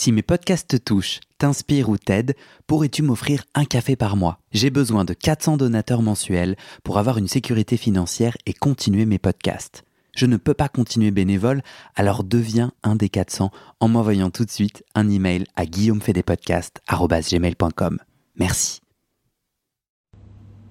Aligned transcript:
Si 0.00 0.12
mes 0.12 0.22
podcasts 0.22 0.68
te 0.68 0.76
touchent, 0.76 1.18
t'inspirent 1.38 1.88
ou 1.88 1.98
t'aident, 1.98 2.36
pourrais-tu 2.68 3.02
m'offrir 3.02 3.42
un 3.56 3.64
café 3.64 3.96
par 3.96 4.14
mois? 4.14 4.38
J'ai 4.52 4.70
besoin 4.70 5.04
de 5.04 5.12
400 5.12 5.56
donateurs 5.56 6.02
mensuels 6.02 6.54
pour 6.84 6.98
avoir 6.98 7.18
une 7.18 7.26
sécurité 7.26 7.76
financière 7.76 8.36
et 8.46 8.52
continuer 8.52 9.06
mes 9.06 9.18
podcasts. 9.18 9.82
Je 10.14 10.26
ne 10.26 10.36
peux 10.36 10.54
pas 10.54 10.68
continuer 10.68 11.10
bénévole, 11.10 11.62
alors 11.96 12.22
deviens 12.22 12.70
un 12.84 12.94
des 12.94 13.08
400 13.08 13.50
en 13.80 13.88
m'envoyant 13.88 14.30
tout 14.30 14.44
de 14.44 14.52
suite 14.52 14.84
un 14.94 15.10
email 15.10 15.46
à 15.56 15.66
guillaumefedepodcast.com. 15.66 17.98
Merci. 18.36 18.80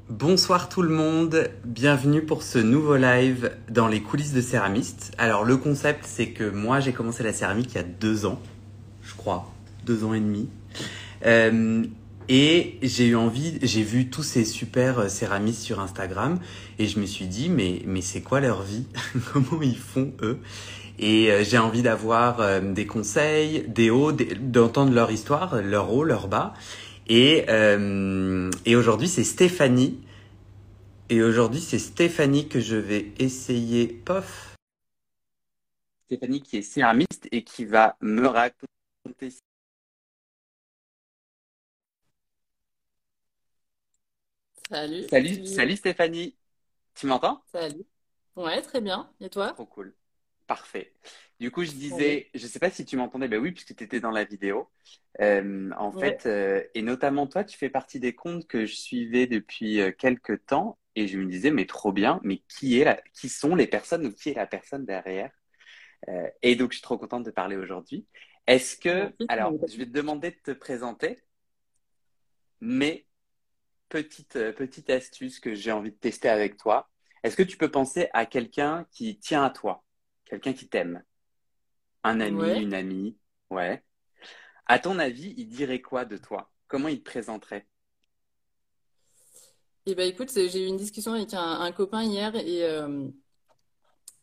Bonsoir 0.07 0.69
tout 0.69 0.83
le 0.83 0.95
monde, 0.95 1.49
bienvenue 1.65 2.21
pour 2.21 2.43
ce 2.43 2.59
nouveau 2.59 2.95
live 2.95 3.51
dans 3.69 3.89
les 3.89 4.01
coulisses 4.01 4.31
de 4.31 4.39
céramiste. 4.39 5.11
Alors 5.17 5.43
le 5.43 5.57
concept 5.57 6.05
c'est 6.05 6.29
que 6.29 6.49
moi 6.49 6.79
j'ai 6.79 6.93
commencé 6.93 7.23
la 7.23 7.33
céramique 7.33 7.73
il 7.73 7.75
y 7.75 7.79
a 7.79 7.83
deux 7.83 8.25
ans 8.25 8.39
deux 9.85 10.03
ans 10.03 10.13
et 10.13 10.19
demi. 10.19 10.49
Euh, 11.25 11.83
et 12.29 12.77
j'ai 12.81 13.07
eu 13.07 13.15
envie, 13.15 13.57
j'ai 13.61 13.83
vu 13.83 14.09
tous 14.09 14.23
ces 14.23 14.43
super 14.43 14.99
euh, 14.99 15.07
céramistes 15.07 15.61
sur 15.61 15.79
Instagram 15.79 16.39
et 16.77 16.87
je 16.87 16.99
me 16.99 17.05
suis 17.05 17.25
dit, 17.25 17.49
mais, 17.49 17.81
mais 17.85 18.01
c'est 18.01 18.21
quoi 18.21 18.41
leur 18.41 18.63
vie 18.63 18.85
Comment 19.33 19.61
ils 19.61 19.77
font 19.77 20.11
eux? 20.21 20.39
Et 20.99 21.31
euh, 21.31 21.43
j'ai 21.43 21.57
envie 21.57 21.83
d'avoir 21.83 22.61
des 22.61 22.85
conseils, 22.85 23.63
des 23.67 23.89
hauts, 23.89 24.11
d'entendre 24.11 24.93
leur 24.93 25.11
histoire, 25.11 25.61
leur 25.61 25.93
haut, 25.93 26.03
leur 26.03 26.27
bas. 26.27 26.53
Et, 27.09 27.45
et 28.65 28.75
aujourd'hui, 28.75 29.07
c'est 29.07 29.23
Stéphanie. 29.23 30.01
Et 31.09 31.23
aujourd'hui, 31.23 31.61
c'est 31.61 31.79
Stéphanie 31.79 32.49
que 32.49 32.59
je 32.59 32.75
vais 32.75 33.13
essayer, 33.17 33.87
pof. 33.87 34.55
Stéphanie 36.07 36.41
qui 36.41 36.57
est 36.57 36.61
céramiste 36.61 37.29
et 37.31 37.43
qui 37.43 37.63
va 37.63 37.95
me 38.01 38.27
raconter 38.27 38.76
Salut. 44.69 45.07
Salut, 45.09 45.45
salut 45.45 45.75
Stéphanie. 45.77 46.35
Tu 46.95 47.07
m'entends? 47.07 47.41
Salut. 47.51 47.85
Ouais, 48.35 48.61
très 48.61 48.81
bien. 48.81 49.09
Et 49.21 49.29
toi? 49.29 49.53
Trop 49.53 49.65
cool. 49.65 49.93
Parfait. 50.47 50.93
Du 51.39 51.51
coup, 51.51 51.63
je 51.63 51.71
disais, 51.71 52.29
je 52.33 52.43
ne 52.43 52.47
sais 52.49 52.59
pas 52.59 52.69
si 52.69 52.85
tu 52.85 52.97
m'entendais, 52.97 53.27
ben 53.27 53.39
oui, 53.39 53.51
puisque 53.51 53.75
tu 53.75 53.83
étais 53.83 53.99
dans 53.99 54.11
la 54.11 54.23
vidéo. 54.23 54.69
Euh, 55.21 55.71
en 55.77 55.91
fait, 55.91 56.25
euh, 56.25 56.63
et 56.73 56.81
notamment 56.81 57.27
toi, 57.27 57.43
tu 57.43 57.57
fais 57.57 57.69
partie 57.69 57.99
des 57.99 58.13
comptes 58.15 58.47
que 58.47 58.65
je 58.65 58.75
suivais 58.75 59.27
depuis 59.27 59.81
euh, 59.81 59.91
quelques 59.91 60.45
temps, 60.45 60.77
et 60.95 61.07
je 61.07 61.17
me 61.17 61.25
disais, 61.25 61.51
mais 61.51 61.65
trop 61.65 61.91
bien, 61.91 62.19
mais 62.23 62.41
qui 62.47 62.79
est 62.79 62.85
la, 62.85 62.99
qui 63.13 63.29
sont 63.29 63.55
les 63.55 63.67
personnes 63.67 64.05
ou 64.05 64.11
qui 64.11 64.29
est 64.29 64.33
la 64.35 64.47
personne 64.47 64.85
derrière? 64.85 65.31
Et 66.41 66.55
donc, 66.55 66.71
je 66.71 66.77
suis 66.77 66.83
trop 66.83 66.97
contente 66.97 67.23
de 67.23 67.31
parler 67.31 67.55
aujourd'hui. 67.57 68.05
Est-ce 68.47 68.77
que, 68.77 69.13
alors, 69.27 69.53
je 69.67 69.77
vais 69.77 69.85
te 69.85 69.91
demander 69.91 70.31
de 70.31 70.37
te 70.41 70.51
présenter, 70.51 71.21
mais 72.61 73.05
petite, 73.89 74.37
euh, 74.37 74.53
petite 74.53 74.89
astuce 74.89 75.39
que 75.39 75.53
j'ai 75.53 75.71
envie 75.71 75.91
de 75.91 75.97
tester 75.97 76.29
avec 76.29 76.57
toi. 76.57 76.89
Est-ce 77.23 77.35
que 77.35 77.43
tu 77.43 77.57
peux 77.57 77.69
penser 77.69 78.07
à 78.13 78.25
quelqu'un 78.25 78.85
qui 78.91 79.19
tient 79.19 79.43
à 79.43 79.49
toi, 79.49 79.83
quelqu'un 80.25 80.53
qui 80.53 80.69
t'aime? 80.69 81.03
Un 82.03 82.21
ami, 82.21 82.61
une 82.61 82.73
amie 82.73 83.17
Ouais. 83.49 83.83
À 84.65 84.79
ton 84.79 84.99
avis, 84.99 85.33
il 85.37 85.47
dirait 85.47 85.81
quoi 85.81 86.05
de 86.05 86.17
toi? 86.17 86.51
Comment 86.67 86.89
il 86.89 86.99
te 86.99 87.09
présenterait? 87.09 87.67
Eh 89.85 89.95
bien, 89.95 90.05
écoute, 90.05 90.31
j'ai 90.33 90.65
eu 90.65 90.67
une 90.67 90.75
discussion 90.75 91.13
avec 91.13 91.33
un, 91.33 91.71
copain 91.71 92.03
hier 92.03 92.35
et 92.35 92.63
euh, 92.63 93.07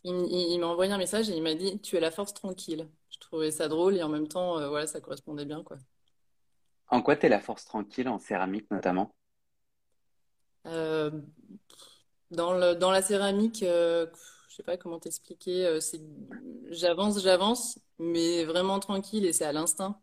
il 0.04 0.58
m'a 0.60 0.66
envoyé 0.66 0.92
un 0.92 0.98
message 0.98 1.30
et 1.30 1.36
il 1.36 1.42
m'a 1.42 1.54
dit 1.54 1.80
Tu 1.80 1.96
es 1.96 2.00
la 2.00 2.10
force 2.10 2.34
tranquille 2.34 2.86
trouvais 3.34 3.50
ça 3.50 3.66
drôle 3.66 3.96
et 3.96 4.02
en 4.02 4.08
même 4.08 4.28
temps, 4.28 4.58
euh, 4.60 4.68
voilà, 4.68 4.86
ça 4.86 5.00
correspondait 5.00 5.44
bien, 5.44 5.64
quoi. 5.64 5.76
En 6.88 7.02
quoi 7.02 7.16
t'es 7.16 7.28
la 7.28 7.40
force 7.40 7.64
tranquille 7.64 8.08
en 8.08 8.20
céramique 8.20 8.70
notamment? 8.70 9.10
Euh, 10.66 11.10
dans, 12.30 12.52
le, 12.54 12.74
dans 12.74 12.92
la 12.92 13.02
céramique, 13.02 13.64
euh, 13.64 14.06
je 14.48 14.54
sais 14.54 14.62
pas 14.62 14.76
comment 14.76 15.00
t'expliquer. 15.00 15.80
c'est 15.80 16.00
j'avance, 16.70 17.20
j'avance, 17.20 17.78
mais 17.98 18.44
vraiment 18.44 18.78
tranquille 18.78 19.24
et 19.24 19.32
c'est 19.32 19.44
à 19.44 19.52
l'instinct. 19.52 20.00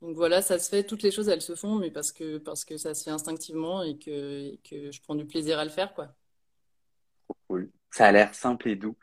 Donc 0.00 0.14
voilà, 0.14 0.40
ça 0.40 0.60
se 0.60 0.68
fait, 0.68 0.84
toutes 0.84 1.02
les 1.02 1.10
choses 1.10 1.28
elles 1.28 1.42
se 1.42 1.56
font, 1.56 1.74
mais 1.74 1.90
parce 1.90 2.12
que 2.12 2.38
parce 2.38 2.64
que 2.64 2.76
ça 2.76 2.94
se 2.94 3.02
fait 3.02 3.10
instinctivement 3.10 3.82
et 3.82 3.98
que, 3.98 4.52
et 4.52 4.60
que 4.62 4.92
je 4.92 5.02
prends 5.02 5.16
du 5.16 5.26
plaisir 5.26 5.58
à 5.58 5.64
le 5.64 5.70
faire, 5.70 5.92
quoi. 5.94 6.14
Cool. 7.48 7.72
Ça 7.90 8.06
a 8.06 8.12
l'air 8.12 8.34
simple 8.34 8.68
et 8.68 8.76
doux. 8.76 8.96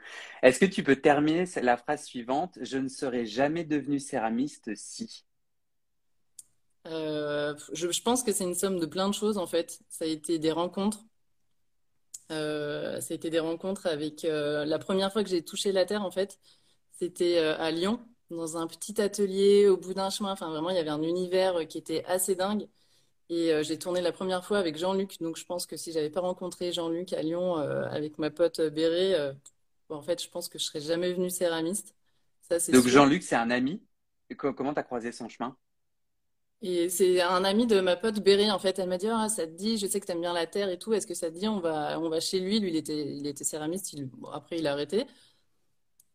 Est-ce 0.43 0.59
que 0.59 0.65
tu 0.65 0.83
peux 0.83 0.95
terminer 0.95 1.45
la 1.61 1.77
phrase 1.77 2.05
suivante? 2.05 2.57
Je 2.61 2.77
ne 2.77 2.87
serais 2.87 3.25
jamais 3.25 3.63
devenu 3.63 3.99
céramiste 3.99 4.75
si. 4.75 5.25
Euh, 6.87 7.55
je, 7.73 8.01
pense 8.01 8.21
que 8.21 8.31
c'est 8.31 8.43
une 8.43 8.53
somme 8.53 8.79
de 8.79 8.85
plein 8.85 9.07
de 9.09 9.13
choses 9.13 9.37
en 9.37 9.47
fait. 9.47 9.79
Ça 9.89 10.05
a 10.05 10.07
été 10.07 10.37
des 10.37 10.51
rencontres. 10.51 11.03
Euh, 12.31 13.01
ça 13.01 13.13
a 13.13 13.15
été 13.15 13.29
des 13.29 13.39
rencontres 13.39 13.87
avec 13.87 14.25
euh, 14.25 14.65
la 14.65 14.79
première 14.79 15.11
fois 15.11 15.23
que 15.23 15.29
j'ai 15.29 15.43
touché 15.43 15.71
la 15.71 15.85
terre 15.85 16.03
en 16.03 16.11
fait, 16.11 16.39
c'était 16.91 17.37
à 17.39 17.71
Lyon 17.71 17.99
dans 18.29 18.57
un 18.57 18.67
petit 18.67 19.01
atelier 19.01 19.67
au 19.67 19.77
bout 19.77 19.93
d'un 19.93 20.09
chemin. 20.09 20.31
Enfin 20.31 20.49
vraiment, 20.49 20.69
il 20.69 20.75
y 20.75 20.79
avait 20.79 20.89
un 20.89 21.01
univers 21.01 21.67
qui 21.67 21.77
était 21.77 22.03
assez 22.05 22.35
dingue. 22.35 22.67
Et 23.29 23.51
euh, 23.51 23.63
j'ai 23.63 23.79
tourné 23.79 24.01
la 24.01 24.11
première 24.11 24.45
fois 24.45 24.59
avec 24.59 24.77
Jean-Luc. 24.77 25.19
Donc, 25.19 25.37
je 25.37 25.45
pense 25.45 25.65
que 25.65 25.77
si 25.77 25.91
j'avais 25.91 26.09
pas 26.09 26.21
rencontré 26.21 26.71
Jean-Luc 26.71 27.13
à 27.13 27.21
Lyon 27.21 27.57
euh, 27.57 27.87
avec 27.89 28.17
ma 28.19 28.29
pote 28.29 28.61
Béré, 28.61 29.15
euh, 29.15 29.33
en 29.89 30.01
fait, 30.01 30.21
je 30.21 30.29
pense 30.29 30.47
que 30.47 30.59
je 30.59 30.63
serais 30.63 30.81
jamais 30.81 31.13
venue 31.13 31.29
céramiste. 31.29 31.95
Ça, 32.41 32.57
donc, 32.71 32.87
Jean-Luc, 32.87 33.23
c'est 33.23 33.35
un 33.35 33.49
ami? 33.49 33.81
comment 34.37 34.73
tu 34.73 34.79
as 34.79 34.83
croisé 34.83 35.11
son 35.11 35.29
chemin? 35.29 35.55
Et 36.61 36.89
c'est 36.89 37.21
un 37.21 37.43
ami 37.43 37.67
de 37.67 37.79
ma 37.79 37.95
pote 37.95 38.19
Béré. 38.19 38.49
En 38.51 38.59
fait, 38.59 38.79
elle 38.79 38.89
m'a 38.89 38.97
dit 38.97 39.07
ah, 39.07 39.29
Ça 39.29 39.45
te 39.47 39.51
dit, 39.51 39.77
je 39.77 39.87
sais 39.87 39.99
que 39.99 40.05
tu 40.05 40.11
aimes 40.11 40.21
bien 40.21 40.33
la 40.33 40.47
terre 40.47 40.69
et 40.69 40.77
tout. 40.77 40.93
Est-ce 40.93 41.07
que 41.07 41.13
ça 41.13 41.29
te 41.31 41.37
dit, 41.37 41.47
on 41.47 41.59
va, 41.59 41.99
on 41.99 42.09
va 42.09 42.19
chez 42.19 42.39
lui? 42.39 42.59
Lui, 42.59 42.69
il 42.69 42.75
était, 42.75 43.15
il 43.15 43.25
était 43.27 43.43
céramiste. 43.43 43.95
après, 44.33 44.59
il 44.59 44.67
a 44.67 44.73
arrêté. 44.73 45.05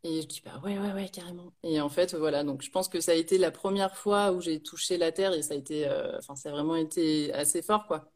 Et 0.02 0.22
je 0.22 0.26
dis, 0.26 0.40
bah 0.42 0.58
ouais, 0.64 0.78
ouais, 0.78 0.92
ouais, 0.92 1.08
carrément. 1.10 1.52
Et 1.62 1.80
en 1.80 1.90
fait, 1.90 2.14
voilà, 2.14 2.42
donc 2.42 2.62
je 2.62 2.70
pense 2.70 2.88
que 2.88 3.00
ça 3.00 3.12
a 3.12 3.14
été 3.14 3.36
la 3.36 3.50
première 3.50 3.94
fois 3.96 4.32
où 4.32 4.40
j'ai 4.40 4.62
touché 4.62 4.96
la 4.96 5.12
terre 5.12 5.34
et 5.34 5.42
ça 5.42 5.52
a 5.54 5.56
été, 5.58 5.86
euh, 5.86 6.16
enfin, 6.18 6.36
ça 6.36 6.48
a 6.48 6.52
vraiment 6.52 6.76
été 6.76 7.32
assez 7.34 7.60
fort, 7.60 7.86
quoi. 7.86 8.10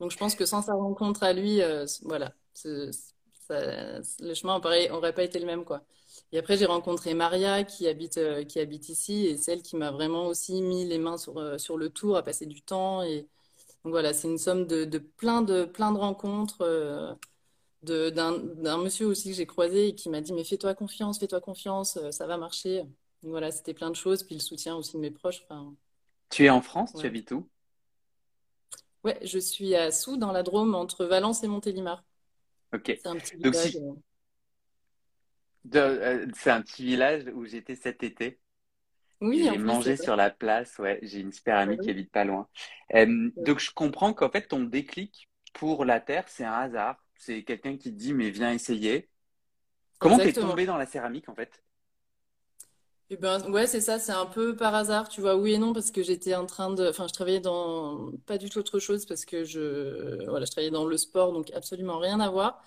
Donc 0.00 0.10
je 0.10 0.16
pense 0.16 0.34
que 0.34 0.46
sans 0.46 0.62
sa 0.62 0.74
rencontre 0.74 1.22
à 1.24 1.32
lui, 1.34 1.60
euh, 1.62 1.84
voilà, 2.04 2.32
le 2.64 4.34
chemin 4.34 4.58
n'aurait 4.60 5.14
pas 5.14 5.22
été 5.24 5.38
le 5.38 5.46
même, 5.46 5.64
quoi. 5.64 5.82
Et 6.32 6.38
après, 6.38 6.56
j'ai 6.56 6.66
rencontré 6.66 7.14
Maria 7.14 7.64
qui 7.64 7.88
habite, 7.88 8.18
euh, 8.18 8.44
qui 8.44 8.60
habite 8.60 8.88
ici 8.88 9.26
et 9.26 9.36
celle 9.36 9.62
qui 9.62 9.76
m'a 9.76 9.90
vraiment 9.90 10.26
aussi 10.26 10.62
mis 10.62 10.86
les 10.86 10.98
mains 10.98 11.18
sur, 11.18 11.60
sur 11.60 11.76
le 11.76 11.90
tour, 11.90 12.16
à 12.16 12.22
passer 12.22 12.46
du 12.46 12.62
temps. 12.62 13.02
Et 13.02 13.28
donc 13.84 13.92
voilà, 13.92 14.14
c'est 14.14 14.28
une 14.28 14.38
somme 14.38 14.66
de, 14.66 14.84
de, 14.84 14.98
plein 14.98 15.42
de, 15.42 15.64
plein 15.64 15.92
de 15.92 15.98
rencontres 15.98 17.18
d'un 17.82 18.78
monsieur 18.78 19.06
aussi 19.06 19.30
que 19.30 19.36
j'ai 19.36 19.46
croisé 19.46 19.88
et 19.88 19.94
qui 19.94 20.08
m'a 20.10 20.20
dit 20.20 20.32
mais 20.32 20.44
fais-toi 20.44 20.74
confiance, 20.74 21.18
fais-toi 21.18 21.40
confiance, 21.40 21.96
euh, 21.96 22.10
ça 22.10 22.26
va 22.26 22.36
marcher. 22.36 22.84
voilà, 23.22 23.50
c'était 23.50 23.74
plein 23.74 23.90
de 23.90 23.96
choses, 23.96 24.22
puis 24.22 24.34
le 24.34 24.40
soutien 24.40 24.76
aussi 24.76 24.94
de 24.94 25.00
mes 25.00 25.10
proches. 25.10 25.46
Tu 26.30 26.44
es 26.44 26.50
en 26.50 26.60
France, 26.60 26.92
tu 26.98 27.06
habites 27.06 27.30
où? 27.32 27.48
Ouais, 29.04 29.18
je 29.22 29.38
suis 29.38 29.74
à 29.74 29.90
Sous, 29.92 30.16
dans 30.16 30.32
la 30.32 30.42
Drôme, 30.42 30.74
entre 30.74 31.04
Valence 31.04 31.44
et 31.44 31.48
Montélimar. 31.48 32.04
Ok. 32.74 32.98
C'est 33.00 33.06
un 33.06 33.16
petit 33.16 33.36
village. 33.36 33.78
Euh, 35.74 36.26
c'est 36.34 36.50
un 36.50 36.62
petit 36.62 36.84
village 36.84 37.24
où 37.34 37.44
j'étais 37.46 37.76
cet 37.76 38.02
été. 38.02 38.40
Oui, 39.20 39.42
j'ai 39.42 39.58
mangé 39.58 39.96
sur 39.96 40.16
la 40.16 40.30
place, 40.30 40.78
ouais. 40.78 40.98
J'ai 41.02 41.20
une 41.20 41.32
super 41.32 41.56
amie 41.56 41.78
qui 41.78 41.90
habite 41.90 42.10
pas 42.10 42.24
loin. 42.24 42.48
Euh, 42.94 43.30
donc 43.36 43.58
je 43.58 43.72
comprends 43.72 44.12
qu'en 44.14 44.30
fait 44.30 44.46
ton 44.46 44.62
déclic 44.62 45.28
pour 45.54 45.84
la 45.84 46.00
terre, 46.00 46.24
c'est 46.28 46.44
un 46.44 46.52
hasard 46.52 46.96
c'est 47.18 47.42
quelqu'un 47.42 47.76
qui 47.76 47.92
te 47.92 47.98
dit 47.98 48.14
mais 48.14 48.30
viens 48.30 48.52
essayer. 48.52 49.10
Comment 49.98 50.16
t'es 50.16 50.32
tombé 50.32 50.64
dans 50.64 50.76
la 50.76 50.86
céramique 50.86 51.28
en 51.28 51.34
fait? 51.34 51.62
Eh 53.10 53.16
ben, 53.16 53.40
ouais, 53.50 53.66
c'est 53.66 53.80
ça, 53.80 53.98
c'est 53.98 54.12
un 54.12 54.26
peu 54.26 54.54
par 54.54 54.74
hasard, 54.74 55.08
tu 55.08 55.22
vois, 55.22 55.34
oui 55.34 55.54
et 55.54 55.58
non, 55.58 55.72
parce 55.72 55.90
que 55.90 56.02
j'étais 56.02 56.34
en 56.34 56.44
train 56.44 56.70
de. 56.74 56.88
Enfin, 56.88 57.06
je 57.08 57.14
travaillais 57.14 57.40
dans. 57.40 58.12
Pas 58.26 58.36
du 58.36 58.50
tout 58.50 58.58
autre 58.58 58.78
chose, 58.78 59.06
parce 59.06 59.24
que 59.24 59.44
je. 59.44 60.26
Voilà, 60.28 60.44
je 60.44 60.50
travaillais 60.50 60.70
dans 60.70 60.84
le 60.84 60.96
sport, 60.98 61.32
donc 61.32 61.50
absolument 61.52 61.98
rien 61.98 62.20
à 62.20 62.28
voir. 62.28 62.62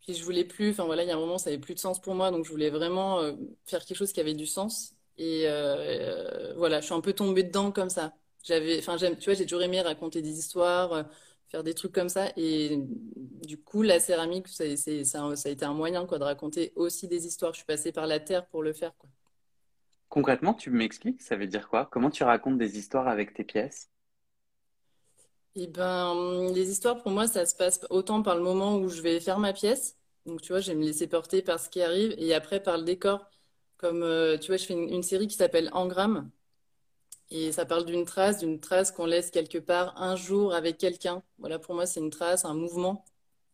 Puis 0.00 0.14
je 0.14 0.24
voulais 0.24 0.44
plus. 0.44 0.70
Enfin, 0.70 0.84
voilà, 0.84 1.02
il 1.02 1.08
y 1.08 1.12
a 1.12 1.16
un 1.16 1.18
moment, 1.20 1.36
ça 1.36 1.50
n'avait 1.50 1.60
plus 1.60 1.74
de 1.74 1.78
sens 1.78 2.00
pour 2.00 2.14
moi, 2.14 2.30
donc 2.30 2.46
je 2.46 2.50
voulais 2.50 2.70
vraiment 2.70 3.20
euh, 3.20 3.32
faire 3.66 3.84
quelque 3.84 3.98
chose 3.98 4.12
qui 4.12 4.20
avait 4.20 4.34
du 4.34 4.46
sens. 4.46 4.94
Et 5.18 5.42
euh, 5.46 6.54
voilà, 6.56 6.80
je 6.80 6.86
suis 6.86 6.94
un 6.94 7.00
peu 7.02 7.12
tombée 7.12 7.42
dedans 7.42 7.70
comme 7.70 7.90
ça. 7.90 8.14
J'avais. 8.44 8.78
Enfin, 8.78 8.96
tu 8.96 9.24
vois, 9.26 9.34
j'ai 9.34 9.44
toujours 9.44 9.62
aimé 9.62 9.82
raconter 9.82 10.22
des 10.22 10.38
histoires 10.38 11.04
faire 11.48 11.62
des 11.62 11.74
trucs 11.74 11.92
comme 11.92 12.08
ça. 12.08 12.28
Et 12.36 12.78
du 13.46 13.58
coup, 13.58 13.82
la 13.82 14.00
céramique, 14.00 14.48
ça, 14.48 14.64
ça, 14.76 15.24
a 15.24 15.48
été 15.48 15.64
un 15.64 15.74
moyen 15.74 16.06
quoi, 16.06 16.18
de 16.18 16.24
raconter 16.24 16.72
aussi 16.76 17.08
des 17.08 17.26
histoires. 17.26 17.52
Je 17.52 17.58
suis 17.58 17.66
passée 17.66 17.92
par 17.92 18.06
la 18.06 18.20
terre 18.20 18.46
pour 18.46 18.62
le 18.62 18.72
faire. 18.72 18.94
Quoi. 18.96 19.10
Concrètement, 20.08 20.54
tu 20.54 20.70
m'expliques, 20.70 21.22
ça 21.22 21.36
veut 21.36 21.46
dire 21.46 21.68
quoi? 21.68 21.88
Comment 21.90 22.10
tu 22.10 22.24
racontes 22.24 22.58
des 22.58 22.78
histoires 22.78 23.08
avec 23.08 23.34
tes 23.34 23.44
pièces? 23.44 23.90
Eh 25.58 25.66
ben, 25.68 26.52
les 26.54 26.70
histoires, 26.70 27.02
pour 27.02 27.10
moi, 27.12 27.26
ça 27.26 27.46
se 27.46 27.54
passe 27.54 27.80
autant 27.88 28.22
par 28.22 28.36
le 28.36 28.42
moment 28.42 28.76
où 28.76 28.88
je 28.88 29.00
vais 29.00 29.20
faire 29.20 29.38
ma 29.38 29.52
pièce. 29.52 29.96
Donc, 30.26 30.42
tu 30.42 30.52
vois, 30.52 30.60
je 30.60 30.70
vais 30.70 30.76
me 30.76 30.84
laisser 30.84 31.06
porter 31.06 31.40
par 31.42 31.58
ce 31.58 31.70
qui 31.70 31.80
arrive 31.80 32.14
et 32.18 32.34
après 32.34 32.62
par 32.62 32.76
le 32.76 32.84
décor. 32.84 33.26
Comme, 33.78 34.02
euh, 34.02 34.38
tu 34.38 34.48
vois, 34.48 34.56
je 34.58 34.66
fais 34.66 34.74
une, 34.74 34.88
une 34.92 35.02
série 35.02 35.28
qui 35.28 35.36
s'appelle 35.36 35.70
Engramme. 35.72 36.30
Et 37.30 37.52
ça 37.52 37.66
parle 37.66 37.84
d'une 37.84 38.04
trace, 38.04 38.38
d'une 38.38 38.60
trace 38.60 38.92
qu'on 38.92 39.06
laisse 39.06 39.30
quelque 39.30 39.58
part 39.58 40.00
un 40.00 40.16
jour 40.16 40.54
avec 40.54 40.78
quelqu'un. 40.78 41.22
Voilà, 41.38 41.58
pour 41.58 41.74
moi, 41.74 41.86
c'est 41.86 42.00
une 42.00 42.10
trace, 42.10 42.44
un 42.44 42.54
mouvement. 42.54 43.04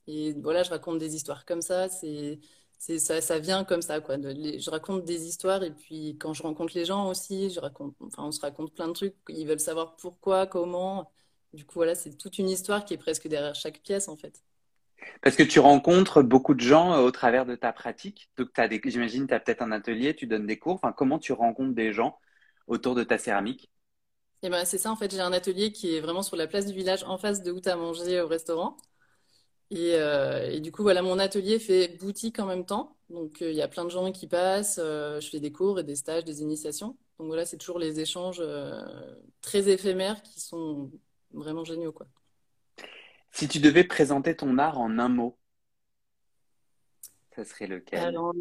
Et 0.06 0.34
voilà, 0.34 0.62
je 0.62 0.70
raconte 0.70 0.98
des 0.98 1.14
histoires 1.16 1.46
comme 1.46 1.62
ça. 1.62 1.88
C'est, 1.88 2.40
c'est 2.78 2.98
ça, 2.98 3.20
ça 3.20 3.38
vient 3.38 3.64
comme 3.64 3.80
ça, 3.82 4.00
je 4.00 4.70
raconte 4.70 5.04
des 5.04 5.26
histoires 5.26 5.62
et 5.62 5.70
puis 5.70 6.16
quand 6.18 6.34
je 6.34 6.42
rencontre 6.42 6.72
les 6.76 6.84
gens 6.84 7.08
aussi, 7.08 7.50
je 7.50 7.60
raconte, 7.60 7.94
enfin, 8.00 8.24
on 8.24 8.32
se 8.32 8.40
raconte 8.40 8.74
plein 8.74 8.88
de 8.88 8.92
trucs. 8.92 9.14
Ils 9.28 9.46
veulent 9.46 9.60
savoir 9.60 9.96
pourquoi, 9.96 10.46
comment. 10.46 11.10
Du 11.52 11.64
coup, 11.64 11.74
voilà, 11.76 11.94
c'est 11.94 12.16
toute 12.16 12.38
une 12.38 12.48
histoire 12.48 12.84
qui 12.84 12.94
est 12.94 12.98
presque 12.98 13.28
derrière 13.28 13.54
chaque 13.54 13.80
pièce, 13.82 14.08
en 14.08 14.16
fait. 14.16 14.42
Parce 15.22 15.36
que 15.36 15.42
tu 15.42 15.60
rencontres 15.60 16.22
beaucoup 16.22 16.54
de 16.54 16.60
gens 16.60 16.94
euh, 16.94 17.02
au 17.02 17.10
travers 17.10 17.46
de 17.46 17.54
ta 17.54 17.72
pratique. 17.72 18.30
Donc, 18.36 18.48
t'as 18.52 18.68
j'imagine, 18.68 19.26
tu 19.26 19.34
as 19.34 19.40
peut-être 19.40 19.62
un 19.62 19.72
atelier, 19.72 20.14
tu 20.14 20.26
donnes 20.26 20.46
des 20.46 20.58
cours. 20.58 20.74
Enfin, 20.74 20.92
comment 20.92 21.18
tu 21.18 21.32
rencontres 21.32 21.74
des 21.74 21.92
gens 21.92 22.18
autour 22.72 22.94
de 22.94 23.04
ta 23.04 23.18
céramique? 23.18 23.70
Et 24.42 24.50
ben, 24.50 24.64
c'est 24.64 24.78
ça, 24.78 24.90
en 24.90 24.96
fait, 24.96 25.12
j'ai 25.12 25.20
un 25.20 25.32
atelier 25.32 25.70
qui 25.70 25.94
est 25.94 26.00
vraiment 26.00 26.22
sur 26.22 26.36
la 26.36 26.48
place 26.48 26.66
du 26.66 26.72
village, 26.72 27.04
en 27.04 27.18
face 27.18 27.42
de 27.42 27.52
où 27.52 27.60
tu 27.60 27.68
as 27.68 27.76
mangé 27.76 28.20
au 28.20 28.26
restaurant. 28.26 28.76
Et, 29.70 29.94
euh, 29.94 30.50
et 30.50 30.60
du 30.60 30.72
coup, 30.72 30.82
voilà, 30.82 31.00
mon 31.00 31.18
atelier 31.18 31.58
fait 31.58 31.96
boutique 31.98 32.38
en 32.40 32.46
même 32.46 32.66
temps. 32.66 32.96
Donc, 33.08 33.40
euh, 33.40 33.50
il 33.50 33.56
y 33.56 33.62
a 33.62 33.68
plein 33.68 33.84
de 33.84 33.90
gens 33.90 34.10
qui 34.10 34.26
passent. 34.26 34.80
euh, 34.82 35.20
je 35.20 35.28
fais 35.30 35.38
des 35.38 35.52
cours 35.52 35.78
et 35.78 35.84
des 35.84 35.94
stages, 35.94 36.24
des 36.24 36.42
initiations. 36.42 36.96
Donc, 37.18 37.28
voilà, 37.28 37.46
c'est 37.46 37.56
toujours 37.56 37.78
les 37.78 38.00
échanges 38.00 38.42
très 39.42 39.68
éphémères 39.68 40.22
qui 40.22 40.40
sont 40.40 40.90
vraiment 41.32 41.64
géniaux, 41.64 41.92
quoi. 41.92 42.06
Si 43.30 43.48
tu 43.48 43.60
devais 43.60 43.84
présenter 43.84 44.36
ton 44.36 44.58
art 44.58 44.78
en 44.78 44.98
un 44.98 45.08
mot, 45.08 45.38
ça 47.34 47.44
serait 47.44 47.66
lequel? 47.66 48.00
Alors, 48.00 48.34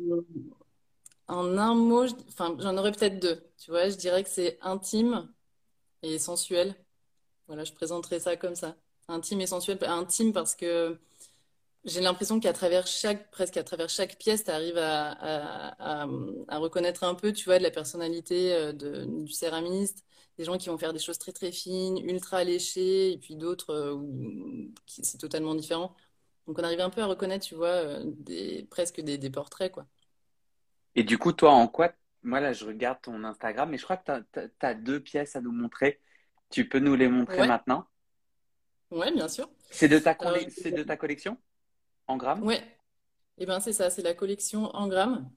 en 1.31 1.57
un 1.57 1.75
mot, 1.75 2.05
enfin, 2.29 2.55
j'en 2.59 2.77
aurais 2.77 2.91
peut-être 2.91 3.19
deux. 3.19 3.41
Tu 3.57 3.71
vois, 3.71 3.89
je 3.89 3.95
dirais 3.95 4.23
que 4.23 4.29
c'est 4.29 4.59
intime 4.61 5.33
et 6.03 6.19
sensuel. 6.19 6.75
Voilà, 7.47 7.63
je 7.65 7.73
présenterais 7.73 8.19
ça 8.21 8.37
comme 8.37 8.55
ça. 8.55 8.77
Intime 9.09 9.41
et 9.41 9.47
sensuel. 9.47 9.79
Intime 9.83 10.33
parce 10.33 10.55
que 10.55 10.99
J'ai 11.85 12.01
l'impression 12.01 12.39
qu'à 12.39 12.53
travers 12.53 12.87
chaque, 12.87 13.31
presque 13.31 13.57
à 13.57 13.63
travers 13.63 13.89
chaque 13.89 14.17
pièce, 14.19 14.43
tu 14.43 14.51
arrives 14.51 14.77
à, 14.77 16.05
reconnaître 16.59 17.03
un 17.03 17.15
peu, 17.15 17.33
tu 17.33 17.45
vois, 17.45 17.57
de 17.59 17.63
la 17.63 17.71
personnalité 17.71 18.53
euh, 18.53 18.73
du 18.73 19.31
céramiste, 19.33 20.05
des 20.37 20.43
gens 20.45 20.57
qui 20.57 20.69
vont 20.69 20.77
faire 20.77 20.93
des 20.93 20.99
choses 20.99 21.17
très 21.17 21.31
très 21.31 21.51
fines, 21.51 21.97
ultra 21.99 22.43
léchées, 22.43 23.13
et 23.13 23.17
puis 23.17 23.35
d'autres 23.35 23.71
euh, 23.71 23.93
où 23.95 24.73
c'est 24.87 25.17
totalement 25.17 25.55
différent. 25.55 25.95
Donc 26.47 26.59
on 26.59 26.63
arrive 26.63 26.81
un 26.81 26.89
peu 26.91 27.01
à 27.01 27.07
reconnaître, 27.07 27.45
tu 27.45 27.55
vois, 27.55 27.69
euh, 27.69 28.11
presque 28.69 29.01
des, 29.01 29.17
des 29.17 29.29
portraits, 29.31 29.71
quoi. 29.71 29.87
Et 30.95 31.03
du 31.03 31.17
coup, 31.17 31.33
toi, 31.33 31.51
en 31.51 31.67
quoi? 31.67 31.91
Moi, 32.23 32.39
là, 32.39 32.53
je 32.53 32.65
regarde 32.65 33.01
ton 33.01 33.23
Instagram, 33.23 33.69
mais 33.69 33.77
je 33.77 33.83
crois 33.83 33.97
que 33.97 34.21
tu 34.33 34.39
as, 34.65 34.73
deux 34.73 34.99
pièces 35.01 35.35
à 35.35 35.41
nous 35.41 35.51
montrer. 35.51 36.01
Tu 36.49 36.67
peux 36.67 36.79
nous 36.79 36.95
les 36.95 37.07
montrer 37.09 37.43
Ouais, 37.43 37.43
maintenant? 37.43 37.87
ouais, 38.91 39.11
bien 39.13 39.27
sûr. 39.27 39.49
C'est 39.71 39.87
de 39.89 39.97
ta, 39.99 40.17
c'est 40.49 40.71
de 40.71 40.83
ta 40.83 40.97
collection? 40.97 41.37
En 42.07 42.17
grammes? 42.17 42.43
ouais, 42.43 42.61
et 43.39 43.45
ben 43.47 43.59
c'est 43.61 43.73
ça, 43.73 43.89
c'est 43.91 44.01
la 44.03 44.13
collection 44.15 44.65
en 44.75 44.87
grammes. 44.89 45.31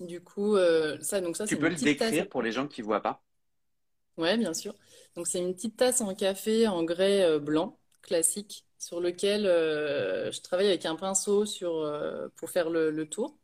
Du 0.00 0.20
coup, 0.22 0.56
euh, 0.56 0.98
ça, 1.00 1.20
donc 1.20 1.36
ça, 1.36 1.44
Tu 1.44 1.58
peux 1.58 1.68
une 1.68 1.76
le 1.76 1.76
tasse. 1.96 2.16
décrire 2.16 2.30
pour 2.30 2.40
les 2.40 2.50
gens 2.50 2.66
qui 2.66 2.80
voient 2.80 3.02
pas? 3.02 3.22
Ouais, 4.16 4.36
bien 4.36 4.54
sûr. 4.54 4.74
Donc 5.16 5.26
c'est 5.26 5.40
une 5.40 5.54
petite 5.54 5.76
tasse 5.76 6.00
en 6.00 6.14
café 6.14 6.68
en 6.68 6.84
grès 6.84 7.22
euh, 7.24 7.38
blanc 7.38 7.78
classique 8.02 8.66
sur 8.78 9.00
lequel 9.00 9.46
euh, 9.46 10.30
je 10.32 10.40
travaille 10.42 10.68
avec 10.68 10.84
un 10.86 10.96
pinceau 10.96 11.46
sur, 11.46 11.74
euh, 11.76 12.28
pour 12.36 12.50
faire 12.50 12.70
le, 12.70 12.90
le 12.90 13.08
tour. 13.08 13.38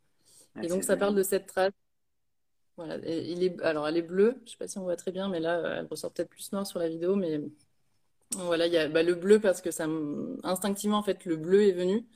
Ah, 0.56 0.62
Et 0.62 0.69
donc 0.69 0.85
ça 0.85 0.97
parle 0.97 1.14
de 1.14 1.23
cette 1.23 1.47
trace. 1.47 1.73
Voilà. 2.76 2.99
Et 3.05 3.31
il 3.32 3.43
est, 3.43 3.61
alors 3.62 3.88
elle 3.88 3.97
est 3.97 4.03
bleue. 4.03 4.41
Je 4.44 4.50
sais 4.53 4.56
pas 4.58 4.69
si 4.69 4.79
on 4.79 4.82
voit 4.82 4.97
très 4.97 5.12
bien, 5.12 5.29
mais 5.29 5.41
là 5.41 5.58
euh, 5.58 5.76
elle 5.81 5.87
ressort 5.87 6.12
peut-être 6.12 6.29
plus 6.31 6.53
noire 6.53 6.67
sur 6.67 6.79
la 6.79 6.88
vidéo. 6.88 7.17
Mais 7.17 7.41
voilà, 8.37 8.67
il 8.67 8.73
y 8.73 8.79
a 8.79 8.88
bah, 8.88 9.03
le 9.03 9.14
bleu 9.14 9.41
parce 9.41 9.62
que 9.62 9.70
ça 9.70 9.87
me- 9.87 10.38
instinctivement 10.44 10.99
en 10.99 11.03
fait 11.03 11.25
le 11.26 11.37
bleu 11.37 11.64
est 11.64 11.73
venu. 11.73 12.06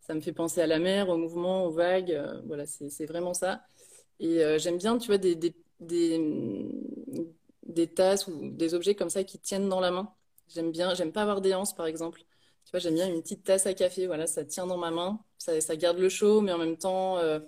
Ça 0.00 0.14
me 0.14 0.20
fait 0.20 0.32
penser 0.32 0.60
à 0.62 0.66
la 0.66 0.78
mer, 0.78 1.08
au 1.10 1.16
mouvement, 1.18 1.64
aux 1.66 1.70
vagues. 1.72 2.12
euh, 2.12 2.40
voilà, 2.46 2.66
c'est 2.66 2.90
c'est 2.90 3.06
vraiment 3.06 3.34
ça. 3.34 3.62
Et 4.20 4.44
euh, 4.44 4.58
j'aime 4.58 4.78
bien, 4.78 4.98
tu 4.98 5.08
vois, 5.08 5.18
des, 5.18 5.34
des, 5.36 5.54
des, 5.80 6.18
des 7.66 7.88
tasses 7.88 8.26
ou 8.28 8.50
des 8.50 8.74
objets 8.74 8.94
comme 8.94 9.10
ça 9.10 9.24
qui 9.24 9.38
tiennent 9.38 9.68
dans 9.68 9.80
la 9.80 9.90
main. 9.90 10.12
J'aime 10.48 10.70
bien, 10.72 10.94
j'aime 10.94 11.12
pas 11.12 11.22
avoir 11.22 11.40
des 11.40 11.54
anses, 11.54 11.74
par 11.74 11.86
exemple. 11.86 12.22
Tu 12.64 12.70
vois, 12.72 12.80
j'aime 12.80 12.94
bien 12.94 13.08
une 13.12 13.22
petite 13.22 13.44
tasse 13.44 13.66
à 13.66 13.74
café. 13.74 14.06
Voilà, 14.06 14.26
ça 14.26 14.44
tient 14.44 14.66
dans 14.66 14.78
ma 14.78 14.90
main. 14.90 15.20
Ça, 15.38 15.60
ça 15.60 15.76
garde 15.76 15.98
le 15.98 16.08
chaud, 16.08 16.40
mais 16.40 16.52
en 16.52 16.58
même 16.58 16.76
temps, 16.76 17.18
euh, 17.18 17.40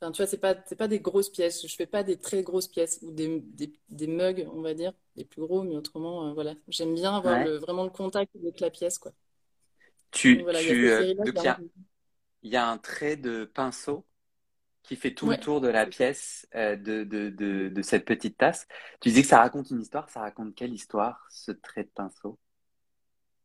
enfin, 0.00 0.12
tu 0.12 0.18
vois, 0.22 0.26
c'est 0.26 0.38
pas, 0.38 0.54
pas 0.54 0.88
des 0.88 1.00
grosses 1.00 1.30
pièces. 1.30 1.66
Je 1.66 1.74
fais 1.76 1.86
pas 1.86 2.02
des 2.04 2.18
très 2.18 2.42
grosses 2.42 2.68
pièces 2.68 3.00
ou 3.02 3.10
des, 3.12 3.40
des, 3.40 3.72
des 3.90 4.06
mugs, 4.06 4.48
on 4.52 4.62
va 4.62 4.74
dire, 4.74 4.92
des 5.16 5.24
plus 5.24 5.42
gros, 5.42 5.62
mais 5.62 5.76
autrement, 5.76 6.28
euh, 6.28 6.32
voilà. 6.34 6.54
J'aime 6.68 6.94
bien 6.94 7.16
avoir 7.16 7.38
Ouais. 7.38 7.42
le, 7.42 7.58
vraiment 7.58 7.84
le 7.84 7.90
contact 7.90 8.34
avec 8.36 8.60
la 8.60 8.70
pièce, 8.70 8.98
quoi. 8.98 9.12
Donc 10.32 10.42
Tu, 10.42 10.44
voilà, 10.44 10.62
il 10.62 10.68
y 10.68 10.70
a 10.70 10.74
tu, 10.74 10.90
euh, 10.90 11.04
il 11.24 11.32
y 11.42 11.46
a, 11.48 11.62
y 12.42 12.56
un 12.56 12.78
trait 12.78 13.16
de 13.16 13.44
pinceau 13.46 14.06
qui 14.84 14.96
fait 14.96 15.14
tout 15.14 15.30
le 15.30 15.38
tour 15.38 15.60
de 15.62 15.68
la 15.68 15.86
pièce 15.86 16.48
euh, 16.56 16.76
de, 16.76 17.04
de, 17.04 17.30
de, 17.30 17.68
de 17.70 17.82
cette 17.82 18.06
petite 18.06 18.38
tasse. 18.38 18.66
Tu 19.00 19.10
dis 19.10 19.22
que 19.22 19.28
ça 19.28 19.40
raconte 19.40 19.70
une 19.70 19.80
histoire. 19.82 20.10
Ça 20.10 20.20
raconte 20.20 20.54
quelle 20.56 20.74
histoire, 20.74 21.26
ce 21.30 21.52
trait 21.52 21.84
de 21.84 21.90
pinceau? 21.90 22.38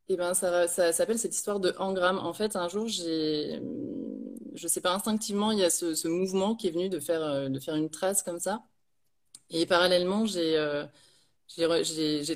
Eh 0.09 0.17
ben, 0.17 0.33
ça, 0.33 0.67
ça 0.67 0.91
s'appelle 0.91 1.17
cette 1.17 1.33
histoire 1.35 1.59
de 1.59 1.73
engramme. 1.79 2.17
En 2.19 2.33
fait, 2.33 2.55
un 2.55 2.67
jour, 2.67 2.87
j'ai, 2.87 3.59
je 4.53 4.67
sais 4.67 4.81
pas, 4.81 4.93
instinctivement, 4.93 5.51
il 5.51 5.59
y 5.59 5.63
a 5.63 5.69
ce, 5.69 6.07
mouvement 6.07 6.55
qui 6.55 6.67
est 6.67 6.71
venu 6.71 6.89
de 6.89 6.99
faire, 6.99 7.23
euh, 7.23 7.49
de 7.49 7.59
faire 7.59 7.75
une 7.75 7.89
trace 7.89 8.23
comme 8.23 8.39
ça. 8.39 8.63
Et 9.49 9.65
parallèlement, 9.65 10.25
j'ai 10.25 10.57
euh, 10.57 10.85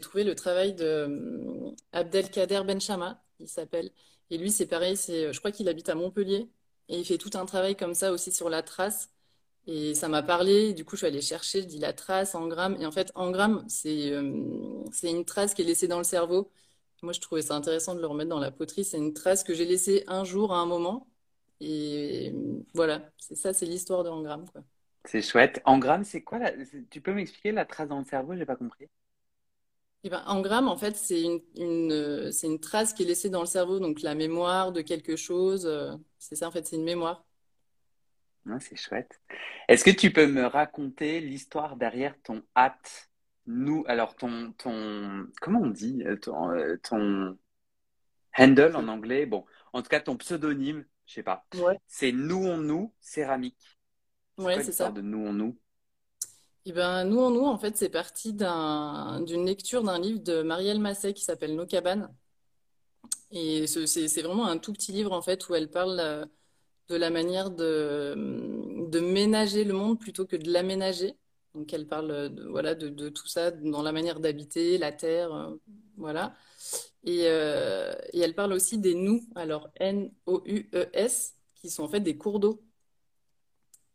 trouvé 0.01 0.23
le 0.23 0.35
travail 0.35 0.73
de 0.73 0.85
euh, 0.85 1.71
Abdelkader 1.91 2.61
Benchama, 2.65 3.23
il 3.39 3.47
s'appelle. 3.49 3.91
Et 4.29 4.37
lui, 4.37 4.51
c'est 4.51 4.67
pareil, 4.67 4.97
c'est, 4.97 5.33
je 5.33 5.39
crois 5.39 5.51
qu'il 5.51 5.69
habite 5.69 5.89
à 5.89 5.95
Montpellier. 5.95 6.49
Et 6.89 6.99
il 6.99 7.05
fait 7.05 7.17
tout 7.17 7.31
un 7.35 7.45
travail 7.45 7.75
comme 7.75 7.93
ça 7.93 8.11
aussi 8.11 8.31
sur 8.31 8.49
la 8.49 8.63
trace. 8.63 9.09
Et 9.67 9.95
ça 9.95 10.07
m'a 10.07 10.23
parlé. 10.23 10.73
Du 10.73 10.85
coup, 10.85 10.95
je 10.95 10.99
suis 11.01 11.07
allée 11.07 11.21
chercher, 11.21 11.61
je 11.61 11.67
dis 11.67 11.79
la 11.79 11.93
trace, 11.93 12.35
engramme. 12.35 12.77
Et 12.81 12.85
en 12.85 12.91
fait, 12.91 13.11
engramme, 13.15 13.65
c'est 13.67 14.11
euh, 14.11 14.83
c'est 14.93 15.09
une 15.11 15.25
trace 15.25 15.53
qui 15.53 15.61
est 15.61 15.65
laissée 15.65 15.87
dans 15.87 15.97
le 15.97 16.03
cerveau. 16.05 16.51
Moi, 17.03 17.13
je 17.13 17.21
trouvais 17.21 17.41
ça 17.41 17.55
intéressant 17.55 17.95
de 17.95 18.01
le 18.01 18.07
remettre 18.07 18.29
dans 18.29 18.39
la 18.39 18.51
poterie. 18.51 18.83
C'est 18.85 18.97
une 18.97 19.13
trace 19.13 19.43
que 19.43 19.53
j'ai 19.53 19.65
laissée 19.65 20.03
un 20.07 20.23
jour 20.23 20.53
à 20.53 20.59
un 20.59 20.65
moment. 20.65 21.07
Et 21.59 22.33
voilà, 22.73 23.01
c'est 23.17 23.35
ça, 23.35 23.53
c'est 23.53 23.65
l'histoire 23.65 24.03
de 24.03 24.09
engramme, 24.09 24.47
quoi. 24.49 24.63
C'est 25.05 25.21
chouette. 25.21 25.61
En 25.65 25.79
grammes, 25.79 26.03
c'est 26.03 26.21
quoi 26.21 26.37
la... 26.37 26.51
Tu 26.89 27.01
peux 27.01 27.13
m'expliquer 27.13 27.51
la 27.51 27.65
trace 27.65 27.87
dans 27.87 27.99
le 27.99 28.05
cerveau? 28.05 28.35
J'ai 28.35 28.45
pas 28.45 28.55
compris. 28.55 28.87
Et 30.03 30.09
ben, 30.09 30.23
engramme, 30.27 30.67
en 30.67 30.77
fait, 30.77 30.95
c'est 30.95 31.21
une, 31.21 31.41
une, 31.55 31.91
euh, 31.91 32.31
c'est 32.31 32.47
une 32.47 32.59
trace 32.59 32.93
qui 32.93 33.03
est 33.03 33.05
laissée 33.05 33.29
dans 33.29 33.41
le 33.41 33.47
cerveau. 33.47 33.79
Donc, 33.79 34.01
la 34.01 34.15
mémoire 34.15 34.71
de 34.71 34.81
quelque 34.81 35.15
chose, 35.15 35.65
euh, 35.65 35.93
c'est 36.19 36.35
ça, 36.35 36.47
en 36.47 36.51
fait, 36.51 36.65
c'est 36.67 36.75
une 36.75 36.83
mémoire. 36.83 37.25
Ouais, 38.45 38.59
c'est 38.59 38.75
chouette. 38.77 39.19
Est-ce 39.67 39.83
que 39.83 39.91
tu 39.91 40.11
peux 40.11 40.27
me 40.27 40.45
raconter 40.45 41.19
l'histoire 41.19 41.75
derrière 41.75 42.15
ton 42.21 42.43
hâte? 42.55 43.09
Nous, 43.45 43.85
alors 43.87 44.15
ton, 44.15 44.51
ton, 44.57 45.25
comment 45.41 45.61
on 45.61 45.69
dit, 45.69 46.03
euh, 46.05 46.17
ton, 46.17 46.51
ton 46.83 47.37
handle 48.37 48.75
en 48.75 48.89
anglais, 48.89 49.25
bon, 49.25 49.45
en 49.71 49.81
tout 49.81 49.87
cas 49.87 50.01
ton 50.01 50.17
pseudonyme, 50.17 50.85
je 51.07 51.13
sais 51.13 51.23
pas. 51.23 51.43
Ouais. 51.55 51.79
C'est 51.87 52.11
Nous 52.11 52.45
on 52.45 52.57
nous 52.57 52.93
céramique. 52.99 53.57
Ouais, 54.37 54.61
c'est 54.63 54.71
ça. 54.71 54.91
de 54.91 55.01
Nous 55.01 55.17
on 55.17 55.33
nous? 55.33 55.57
Et 56.65 56.73
ben, 56.73 57.05
nous 57.05 57.19
en 57.19 57.31
nous, 57.31 57.45
en 57.45 57.57
fait, 57.57 57.77
c'est 57.77 57.89
parti 57.89 58.33
d'un, 58.33 59.21
d'une 59.21 59.45
lecture 59.45 59.83
d'un 59.83 59.97
livre 59.99 60.19
de 60.19 60.41
Marielle 60.43 60.79
Massey 60.79 61.13
qui 61.13 61.23
s'appelle 61.23 61.55
Nos 61.55 61.65
cabanes. 61.65 62.13
Et 63.31 63.67
ce- 63.67 63.85
c'est 63.85 64.21
vraiment 64.21 64.47
un 64.47 64.57
tout 64.57 64.73
petit 64.73 64.91
livre, 64.91 65.11
en 65.13 65.21
fait, 65.21 65.47
où 65.49 65.55
elle 65.55 65.69
parle 65.69 65.99
euh, 65.99 66.25
de 66.89 66.95
la 66.95 67.09
manière 67.09 67.51
de, 67.51 68.15
de 68.89 68.99
ménager 68.99 69.63
le 69.63 69.73
monde 69.73 69.99
plutôt 69.99 70.25
que 70.25 70.35
de 70.35 70.51
l'aménager. 70.51 71.13
Donc, 71.57 71.73
elle 71.73 71.87
parle 71.87 72.33
de, 72.33 72.43
voilà, 72.49 72.75
de, 72.75 72.89
de 72.89 73.09
tout 73.09 73.27
ça 73.27 73.51
dans 73.51 73.81
la 73.81 73.91
manière 73.91 74.19
d'habiter, 74.19 74.77
la 74.77 74.91
terre, 74.91 75.33
euh, 75.33 75.55
voilà. 75.97 76.35
Et, 77.03 77.23
euh, 77.27 77.93
et 78.13 78.19
elle 78.21 78.35
parle 78.35 78.53
aussi 78.53 78.77
des 78.79 78.95
nous, 78.95 79.21
alors 79.35 79.69
N-O-U-E-S, 79.77 81.35
qui 81.55 81.69
sont 81.69 81.83
en 81.83 81.89
fait 81.89 82.01
des 82.01 82.17
cours 82.17 82.39
d'eau. 82.39 82.63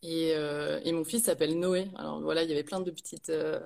Et, 0.02 0.32
euh, 0.34 0.80
et 0.84 0.92
mon 0.92 1.04
fils 1.04 1.24
s'appelle 1.24 1.58
Noé. 1.58 1.88
Alors 1.96 2.20
voilà, 2.20 2.42
il 2.42 2.48
y 2.50 2.52
avait 2.52 2.64
plein 2.64 2.80
de 2.80 2.90
petites, 2.90 3.28
euh, 3.30 3.60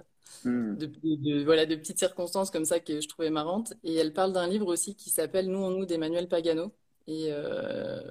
Hmm. 0.45 0.77
de, 0.77 1.45
voilà, 1.45 1.67
de 1.67 1.77
petites 1.77 1.99
circonstances 1.99 2.51
comme 2.51 2.65
ça 2.67 2.81
que 2.81 3.01
je 3.01 3.09
trouvais 3.09 3.31
marrantes. 3.31 3.75
Et 3.85 3.95
elle 3.97 4.13
parle 4.13 4.33
d'un 4.33 4.49
livre 4.49 4.69
aussi 4.69 4.97
qui 4.97 5.11
s'appelle 5.11 5.49
Nous 5.51 5.59
en 5.61 5.71
nous 5.71 5.87
d'Emmanuel 5.87 6.29
Pagano. 6.29 6.73
Et 7.09 7.29
euh, 7.31 8.03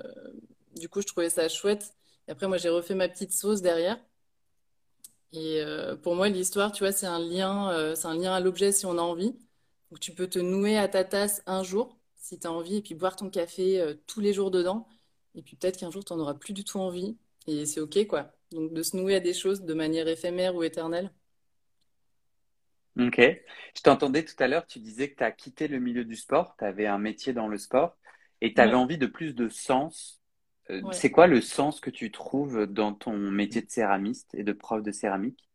du 0.77 0.89
coup, 0.89 1.01
je 1.01 1.07
trouvais 1.07 1.29
ça 1.29 1.49
chouette. 1.49 1.93
Et 2.27 2.31
après, 2.31 2.47
moi, 2.47 2.57
j'ai 2.57 2.69
refait 2.69 2.95
ma 2.95 3.09
petite 3.09 3.33
sauce 3.33 3.61
derrière. 3.61 3.99
Et 5.35 5.61
euh, 5.61 5.95
pour 5.97 6.15
moi, 6.15 6.29
l'histoire, 6.29 6.71
tu 6.71 6.83
vois, 6.83 6.91
c'est 6.93 7.05
un 7.07 7.19
lien, 7.19 7.71
euh, 7.71 7.95
c'est 7.95 8.07
un 8.07 8.15
lien 8.15 8.33
à 8.33 8.39
l'objet 8.39 8.71
si 8.71 8.85
on 8.85 8.97
a 8.97 9.01
envie. 9.01 9.33
Donc, 9.91 9.99
tu 9.99 10.13
peux 10.13 10.27
te 10.29 10.39
nouer 10.39 10.77
à 10.77 10.87
ta 10.87 11.03
tasse 11.03 11.43
un 11.45 11.63
jour, 11.63 11.97
si 12.17 12.39
tu 12.39 12.47
as 12.47 12.51
envie, 12.51 12.77
et 12.77 12.81
puis 12.81 12.95
boire 12.95 13.15
ton 13.15 13.29
café 13.29 13.81
euh, 13.81 13.95
tous 14.07 14.21
les 14.21 14.33
jours 14.33 14.51
dedans. 14.51 14.87
Et 15.35 15.41
puis 15.43 15.55
peut-être 15.57 15.77
qu'un 15.77 15.91
jour, 15.91 16.05
tu 16.05 16.13
n'en 16.13 16.19
auras 16.21 16.35
plus 16.35 16.53
du 16.53 16.63
tout 16.63 16.79
envie. 16.79 17.17
Et 17.47 17.65
c'est 17.65 17.81
OK, 17.81 18.07
quoi. 18.07 18.31
Donc 18.51 18.73
de 18.73 18.83
se 18.83 18.95
nouer 18.97 19.15
à 19.15 19.19
des 19.19 19.33
choses 19.33 19.63
de 19.63 19.73
manière 19.73 20.07
éphémère 20.07 20.55
ou 20.55 20.63
éternelle. 20.63 21.11
Ok. 22.99 23.19
Je 23.19 23.81
t'entendais 23.83 24.23
tout 24.23 24.35
à 24.41 24.47
l'heure, 24.47 24.65
tu 24.67 24.79
disais 24.79 25.09
que 25.11 25.17
tu 25.17 25.23
as 25.23 25.31
quitté 25.31 25.67
le 25.67 25.79
milieu 25.79 26.05
du 26.05 26.15
sport, 26.15 26.55
tu 26.57 26.63
avais 26.65 26.87
un 26.87 26.97
métier 26.97 27.33
dans 27.33 27.47
le 27.47 27.57
sport 27.57 27.97
et 28.41 28.53
tu 28.53 28.61
avais 28.61 28.73
Ouais, 28.73 28.75
envie 28.75 28.97
de 28.97 29.05
plus 29.07 29.35
de 29.35 29.49
sens. 29.49 30.21
Euh, 30.69 30.83
ouais. 30.83 30.91
c'est 30.91 31.09
quoi 31.11 31.25
le 31.27 31.41
sens 31.41 31.79
que 31.79 31.89
tu 31.89 32.11
trouves 32.11 32.67
dans 32.67 32.93
ton 32.93 33.17
métier 33.17 33.63
de 33.63 33.69
céramiste 33.71 34.35
et 34.35 34.43
de 34.43 34.53
prof 34.53 34.83
de 34.83 34.91
céramique? 34.91 35.49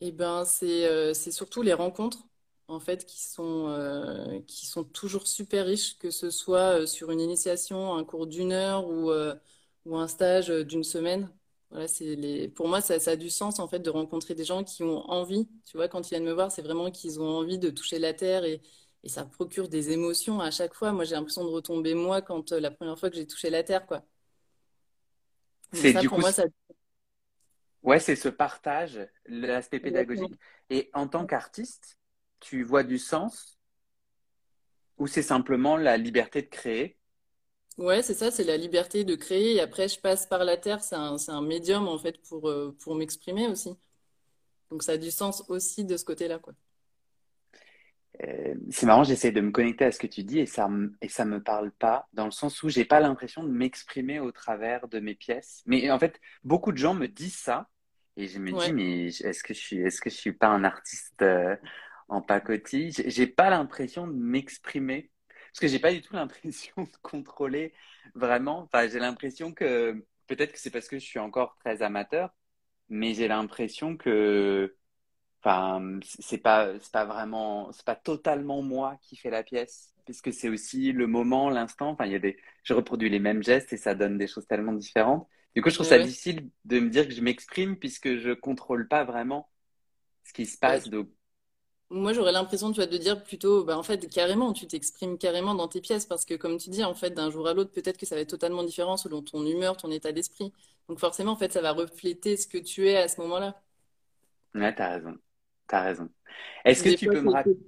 Et 0.00 0.12
ben 0.12 0.44
c'est 0.44 0.86
euh, 0.86 1.14
c'est 1.14 1.30
surtout 1.32 1.62
les 1.62 1.72
rencontres 1.72 2.18
en 2.68 2.80
fait 2.80 3.06
qui 3.06 3.22
sont 3.22 3.68
euh, 3.68 4.40
qui 4.46 4.66
sont 4.66 4.84
toujours 4.84 5.26
super 5.26 5.64
riches, 5.66 5.98
que 5.98 6.10
ce 6.10 6.28
soit 6.30 6.86
sur 6.86 7.10
une 7.10 7.20
initiation, 7.20 7.94
un 7.94 8.04
cours 8.04 8.26
d'une 8.26 8.52
heure 8.52 8.88
ou 8.88 9.10
ou 9.86 9.96
un 9.96 10.08
stage 10.08 10.48
d'une 10.48 10.84
semaine. 10.84 11.30
Voilà, 11.70 11.88
c'est 11.88 12.14
les 12.16 12.48
pour 12.48 12.68
moi 12.68 12.80
ça, 12.80 12.98
ça 13.00 13.12
a 13.12 13.16
du 13.16 13.30
sens 13.30 13.58
en 13.58 13.68
fait 13.68 13.78
de 13.80 13.90
rencontrer 13.90 14.34
des 14.34 14.44
gens 14.44 14.64
qui 14.64 14.82
ont 14.82 15.08
envie. 15.10 15.48
Tu 15.64 15.76
vois, 15.76 15.88
quand 15.88 16.06
ils 16.06 16.10
viennent 16.10 16.24
me 16.24 16.32
voir, 16.32 16.52
c'est 16.52 16.62
vraiment 16.62 16.90
qu'ils 16.90 17.20
ont 17.20 17.28
envie 17.28 17.58
de 17.58 17.70
toucher 17.70 17.98
la 17.98 18.12
terre 18.14 18.44
et 18.44 18.60
et 19.06 19.10
ça 19.10 19.24
procure 19.24 19.70
des 19.70 19.90
émotions 19.92 20.40
à 20.40 20.50
chaque 20.52 20.74
fois. 20.74 20.92
Moi, 20.92 21.04
j'ai 21.06 21.14
l'impression 21.16 21.44
de 21.46 21.50
retomber 21.50 21.94
moi 21.94 22.22
quand 22.22 22.52
euh, 22.52 22.60
la 22.60 22.70
première 22.72 22.98
fois 22.98 23.10
que 23.10 23.16
j'ai 23.16 23.26
touché 23.26 23.50
la 23.50 23.64
terre, 23.64 23.86
quoi. 23.86 24.04
C'est 25.72 25.94
du 25.94 26.10
pour 26.10 26.18
coup, 26.18 26.20
moi, 26.20 26.32
ça. 26.32 26.44
ouais, 27.82 28.00
c'est 28.00 28.16
ce 28.16 28.28
partage, 28.28 28.98
l'aspect 29.26 29.80
pédagogique. 29.80 30.38
Et 30.70 30.90
en 30.94 31.08
tant 31.08 31.26
qu'artiste, 31.26 31.98
tu 32.40 32.62
vois 32.62 32.82
du 32.84 32.98
sens 32.98 33.58
ou 34.98 35.06
c'est 35.06 35.22
simplement 35.22 35.78
la 35.78 35.96
liberté 35.96 36.42
de 36.42 36.48
créer? 36.48 36.98
Ouais, 37.78 38.02
c'est 38.02 38.14
ça, 38.14 38.30
c'est 38.30 38.44
la 38.44 38.56
liberté 38.56 39.04
de 39.04 39.14
créer. 39.16 39.54
Et 39.56 39.60
après, 39.60 39.88
je 39.88 40.00
passe 40.00 40.26
par 40.26 40.44
la 40.44 40.56
terre. 40.56 40.82
C'est 40.82 40.94
un, 40.96 41.18
c'est 41.18 41.30
un 41.32 41.42
médium, 41.42 41.88
en 41.88 41.98
fait, 41.98 42.18
pour, 42.28 42.48
euh, 42.48 42.74
pour 42.80 42.94
m'exprimer 42.94 43.48
aussi. 43.48 43.70
Donc, 44.70 44.82
ça 44.84 44.92
a 44.92 44.98
du 44.98 45.10
sens 45.10 45.44
aussi 45.48 45.84
de 45.84 45.96
ce 45.96 46.04
côté-là, 46.04 46.38
quoi. 46.38 46.54
Euh, 48.24 48.54
c'est 48.70 48.86
marrant, 48.86 49.04
j'essaie 49.04 49.32
de 49.32 49.40
me 49.40 49.50
connecter 49.50 49.84
à 49.84 49.92
ce 49.92 49.98
que 49.98 50.06
tu 50.06 50.22
dis 50.22 50.38
et 50.38 50.46
ça, 50.46 50.68
et 51.02 51.08
ça 51.08 51.24
me 51.24 51.42
parle 51.42 51.70
pas, 51.70 52.08
dans 52.12 52.24
le 52.24 52.30
sens 52.30 52.62
où 52.62 52.68
j'ai 52.68 52.84
pas 52.84 53.00
l'impression 53.00 53.42
de 53.44 53.50
m'exprimer 53.50 54.20
au 54.20 54.32
travers 54.32 54.88
de 54.88 55.00
mes 55.00 55.14
pièces. 55.14 55.62
Mais 55.66 55.90
en 55.90 55.98
fait, 55.98 56.20
beaucoup 56.44 56.72
de 56.72 56.78
gens 56.78 56.94
me 56.94 57.06
disent 57.06 57.36
ça 57.36 57.68
et 58.16 58.28
je 58.28 58.38
me 58.38 58.52
dis, 58.52 58.72
mais 58.72 59.06
est-ce 59.06 59.42
que 59.42 59.52
je 59.52 59.58
suis, 59.58 59.78
est-ce 59.78 60.00
que 60.00 60.08
je 60.08 60.16
suis 60.16 60.32
pas 60.32 60.48
un 60.48 60.64
artiste 60.64 61.20
euh, 61.22 61.56
en 62.08 62.22
pacotille? 62.22 62.92
J'ai 62.92 63.10
j'ai 63.10 63.26
pas 63.26 63.50
l'impression 63.50 64.06
de 64.06 64.14
m'exprimer 64.14 65.10
parce 65.28 65.60
que 65.60 65.68
j'ai 65.68 65.78
pas 65.78 65.92
du 65.92 66.00
tout 66.00 66.14
l'impression 66.14 66.74
de 66.76 66.96
contrôler 67.02 67.74
vraiment. 68.14 68.62
Enfin, 68.62 68.88
j'ai 68.88 68.98
l'impression 68.98 69.52
que 69.52 70.04
peut-être 70.26 70.52
que 70.52 70.58
c'est 70.58 70.70
parce 70.70 70.88
que 70.88 70.98
je 70.98 71.04
suis 71.04 71.18
encore 71.18 71.56
très 71.56 71.82
amateur, 71.82 72.30
mais 72.88 73.14
j'ai 73.14 73.28
l'impression 73.28 73.96
que 73.96 74.76
Enfin, 75.46 76.00
c'est 76.04 76.38
pas, 76.38 76.72
c'est 76.80 76.92
pas 76.92 77.04
vraiment, 77.04 77.70
c'est 77.72 77.84
pas 77.84 77.94
totalement 77.96 78.62
moi 78.62 78.98
qui 79.02 79.16
fais 79.16 79.30
la 79.30 79.44
pièce, 79.44 79.94
puisque 80.04 80.32
c'est 80.32 80.48
aussi 80.48 80.92
le 80.92 81.06
moment, 81.06 81.50
l'instant. 81.50 81.90
Enfin, 81.90 82.06
il 82.06 82.12
y 82.12 82.14
a 82.16 82.18
des, 82.18 82.36
je 82.64 82.74
reproduis 82.74 83.08
les 83.10 83.20
mêmes 83.20 83.42
gestes 83.44 83.72
et 83.72 83.76
ça 83.76 83.94
donne 83.94 84.18
des 84.18 84.26
choses 84.26 84.46
tellement 84.48 84.72
différentes. 84.72 85.28
Du 85.54 85.62
coup, 85.62 85.70
je 85.70 85.74
trouve 85.76 85.86
ouais, 85.86 85.86
ça 85.86 85.98
ouais. 85.98 86.00
difficile 86.00 86.50
de 86.64 86.80
me 86.80 86.90
dire 86.90 87.06
que 87.08 87.14
je 87.14 87.20
m'exprime 87.22 87.76
puisque 87.78 88.16
je 88.18 88.32
contrôle 88.32 88.88
pas 88.88 89.04
vraiment 89.04 89.48
ce 90.24 90.32
qui 90.34 90.46
se 90.46 90.58
passe. 90.58 90.88
Donc, 90.90 91.10
moi, 91.90 92.12
j'aurais 92.12 92.32
l'impression, 92.32 92.70
tu 92.72 92.76
vois, 92.76 92.86
de 92.86 92.96
dire 92.98 93.22
plutôt, 93.22 93.64
bah, 93.64 93.78
en 93.78 93.82
fait, 93.82 94.08
carrément, 94.08 94.52
tu 94.52 94.66
t'exprimes 94.66 95.18
carrément 95.18 95.54
dans 95.54 95.68
tes 95.68 95.80
pièces. 95.80 96.04
Parce 96.06 96.24
que, 96.24 96.34
comme 96.34 96.58
tu 96.58 96.68
dis, 96.70 96.82
en 96.84 96.94
fait, 96.94 97.10
d'un 97.10 97.30
jour 97.30 97.46
à 97.48 97.54
l'autre, 97.54 97.70
peut-être 97.72 97.96
que 97.98 98.06
ça 98.06 98.16
va 98.16 98.22
être 98.22 98.30
totalement 98.30 98.64
différent 98.64 98.96
selon 98.96 99.22
ton 99.22 99.44
humeur, 99.46 99.76
ton 99.76 99.90
état 99.92 100.12
d'esprit. 100.12 100.52
Donc, 100.88 100.98
forcément, 100.98 101.32
en 101.32 101.36
fait, 101.36 101.52
ça 101.52 101.60
va 101.62 101.72
refléter 101.72 102.36
ce 102.36 102.46
que 102.48 102.58
tu 102.58 102.88
es 102.88 102.96
à 102.96 103.08
ce 103.08 103.20
moment-là. 103.20 103.60
ouais, 104.54 104.74
t'as 104.74 104.88
raison, 104.90 105.16
t'as 105.68 105.82
raison. 105.82 106.08
Est-ce 106.64 106.82
que 106.82 106.88
Des 106.88 106.96
tu 106.96 107.08
fois, 107.08 107.12
peux 107.12 107.22
me 107.22 107.30
raconter? 107.30 107.60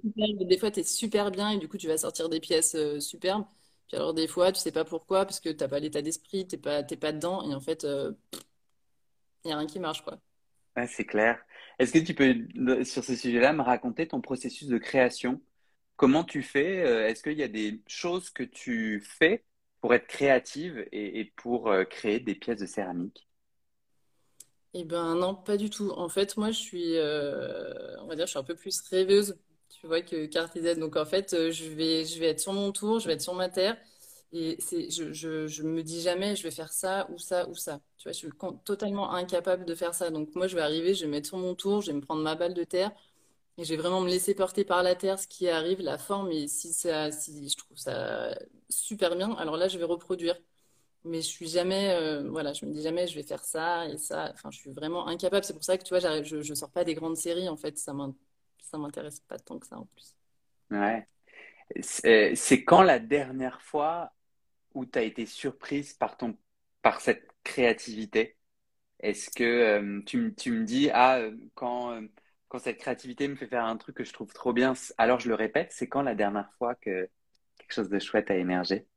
des 0.45 0.57
fois, 0.57 0.71
t'es 0.71 0.83
super 0.83 1.31
bien 1.31 1.49
et 1.51 1.57
du 1.57 1.67
coup, 1.67 1.77
tu 1.77 1.87
vas 1.87 1.97
sortir 1.97 2.29
des 2.29 2.39
pièces 2.39 2.75
euh, 2.75 2.99
superbes. 2.99 3.45
Puis 3.87 3.97
alors, 3.97 4.13
des 4.13 4.27
fois, 4.27 4.51
tu 4.51 4.59
sais 4.59 4.71
pas 4.71 4.85
pourquoi, 4.85 5.25
parce 5.25 5.39
que 5.39 5.49
t'as 5.49 5.67
pas 5.67 5.79
l'état 5.79 6.01
d'esprit, 6.01 6.47
t'es 6.47 6.57
pas, 6.57 6.83
t'es 6.83 6.97
pas 6.97 7.11
dedans. 7.11 7.49
Et 7.49 7.55
en 7.55 7.59
fait, 7.61 7.85
il 9.43 9.49
y 9.49 9.51
a 9.51 9.57
rien 9.57 9.67
qui 9.67 9.79
marche, 9.79 10.01
quoi. 10.03 10.17
Ouais, 10.75 10.87
c'est 10.87 11.05
clair. 11.05 11.43
Est-ce 11.79 11.91
que 11.93 11.99
tu 11.99 12.13
peux, 12.13 12.83
sur 12.85 13.03
ce 13.03 13.15
sujet-là, 13.15 13.53
me 13.53 13.61
raconter 13.61 14.07
ton 14.07 14.21
processus 14.21 14.67
de 14.67 14.77
création? 14.77 15.41
Comment 15.97 16.25
tu 16.25 16.43
fais? 16.43 16.83
euh, 16.85 17.07
Est-ce 17.09 17.23
qu'il 17.23 17.37
y 17.39 17.43
a 17.43 17.49
des 17.49 17.83
choses 17.87 18.31
que 18.31 18.43
tu 18.43 19.01
fais 19.01 19.45
pour 19.81 19.95
être 19.95 20.07
créative 20.07 20.87
et, 20.93 21.21
et 21.21 21.25
pour 21.37 21.69
euh, 21.69 21.85
créer 21.85 22.21
des 22.21 22.35
pièces 22.35 22.59
de 22.61 22.67
céramique? 22.67 23.28
Eh 24.73 24.83
ben 24.85 25.15
non, 25.15 25.33
pas 25.35 25.57
du 25.57 25.69
tout. 25.69 25.89
En 25.91 26.09
fait, 26.09 26.37
moi, 26.37 26.51
je 26.51 26.59
suis, 26.59 26.95
euh, 26.97 27.97
on 28.01 28.05
va 28.07 28.15
dire, 28.15 28.25
je 28.27 28.31
suis 28.31 28.39
un 28.39 28.43
peu 28.43 28.55
plus 28.55 28.79
rêveuse, 28.81 29.35
tu 29.69 29.87
vois, 29.87 30.01
que 30.01 30.27
cartésienne. 30.27 30.79
Donc, 30.79 30.95
en 30.95 31.05
fait, 31.05 31.33
euh, 31.33 31.51
je 31.51 31.65
vais, 31.69 32.05
je 32.05 32.19
vais 32.19 32.27
être 32.27 32.39
sur 32.39 32.53
mon 32.53 32.71
tour, 32.71 32.99
je 32.99 33.07
vais 33.07 33.13
être 33.13 33.21
sur 33.21 33.33
ma 33.33 33.49
terre. 33.49 33.77
Et 34.31 34.57
c'est, 34.61 34.91
je, 34.91 35.11
je, 35.11 35.47
je 35.47 35.63
me 35.63 35.81
dis 35.81 36.01
jamais, 36.01 36.35
je 36.35 36.43
vais 36.43 36.51
faire 36.51 36.71
ça 36.71 37.09
ou 37.11 37.17
ça 37.17 37.49
ou 37.49 37.55
ça. 37.55 37.81
Tu 37.97 38.03
vois, 38.03 38.11
je 38.11 38.17
suis 38.19 38.29
totalement 38.63 39.11
incapable 39.13 39.65
de 39.65 39.73
faire 39.73 39.95
ça. 39.95 40.11
Donc, 40.11 40.35
moi, 40.35 40.45
je 40.47 40.55
vais 40.55 40.61
arriver, 40.61 40.93
je 40.93 41.01
vais 41.01 41.07
me 41.07 41.11
mettre 41.13 41.27
sur 41.29 41.37
mon 41.39 41.55
tour, 41.55 41.81
je 41.81 41.87
vais 41.87 41.93
me 41.97 42.01
prendre 42.01 42.21
ma 42.21 42.35
balle 42.35 42.53
de 42.53 42.63
terre. 42.63 42.91
Et 43.57 43.65
je 43.65 43.71
vais 43.75 43.77
vraiment 43.81 44.01
me 44.01 44.09
laisser 44.09 44.35
porter 44.35 44.65
par 44.65 44.83
la 44.83 44.95
terre, 44.95 45.19
ce 45.19 45.27
qui 45.27 45.49
arrive, 45.49 45.81
la 45.81 45.97
forme. 45.99 46.31
Et 46.31 46.47
si 46.47 46.73
ça, 46.73 47.11
si 47.11 47.49
je 47.49 47.57
trouve 47.57 47.77
ça 47.77 48.37
super 48.69 49.15
bien, 49.17 49.33
alors 49.35 49.57
là, 49.57 49.67
je 49.69 49.77
vais 49.79 49.85
reproduire. 49.85 50.35
Mais 51.05 51.21
je 51.21 51.27
suis 51.27 51.47
jamais, 51.47 51.91
euh, 51.93 52.29
voilà, 52.29 52.53
je 52.53 52.65
me 52.65 52.73
dis 52.73 52.81
jamais, 52.81 53.07
je 53.07 53.15
vais 53.15 53.23
faire 53.23 53.43
ça 53.43 53.87
et 53.87 53.97
ça. 53.97 54.31
Enfin, 54.33 54.51
je 54.51 54.59
suis 54.59 54.71
vraiment 54.71 55.07
incapable. 55.07 55.45
C'est 55.45 55.53
pour 55.53 55.63
ça 55.63 55.77
que, 55.77 55.83
tu 55.83 55.89
vois, 55.97 56.23
je, 56.23 56.41
je 56.41 56.53
sors 56.53 56.71
pas 56.71 56.83
des 56.83 56.93
grandes 56.95 57.17
séries, 57.17 57.47
en 57.49 57.57
fait. 57.57 57.77
Ça 57.77 57.93
ça 58.61 58.77
m'intéresse 58.77 59.19
pas 59.21 59.39
tant 59.39 59.57
que 59.59 59.67
ça, 59.67 59.77
en 59.79 59.85
plus. 59.85 60.15
Ouais. 60.71 61.07
C'est 61.81 62.35
c'est 62.35 62.63
quand 62.65 62.83
la 62.83 62.99
dernière 62.99 63.61
fois 63.63 64.13
où 64.75 64.85
tu 64.85 64.99
as 64.99 65.03
été 65.03 65.25
surprise 65.25 65.93
par 65.93 66.17
ton, 66.17 66.37
par 66.83 67.01
cette 67.01 67.27
créativité? 67.43 68.37
Est-ce 69.01 69.29
que 69.31 69.43
euh, 69.43 70.01
tu, 70.05 70.17
me- 70.19 70.35
tu 70.35 70.51
me 70.51 70.65
dis, 70.65 70.89
ah, 70.93 71.19
euh, 71.19 71.37
quand, 71.55 71.91
euh, 71.93 72.01
quand 72.49 72.59
cette 72.59 72.79
créativité 72.79 73.27
me 73.27 73.35
fait 73.35 73.47
faire 73.47 73.65
un 73.65 73.77
truc 73.77 73.97
que 73.97 74.03
je 74.05 74.13
trouve 74.13 74.33
trop 74.33 74.53
bien, 74.53 74.73
alors 74.97 75.19
je 75.19 75.29
le 75.29 75.35
répète, 75.35 75.71
c'est 75.73 75.87
quand 75.89 76.01
la 76.03 76.15
dernière 76.15 76.51
fois 76.57 76.75
que 76.75 77.09
quelque 77.59 77.73
chose 77.73 77.89
de 77.89 77.99
chouette 77.99 78.31
a 78.31 78.37
émergé? 78.37 78.87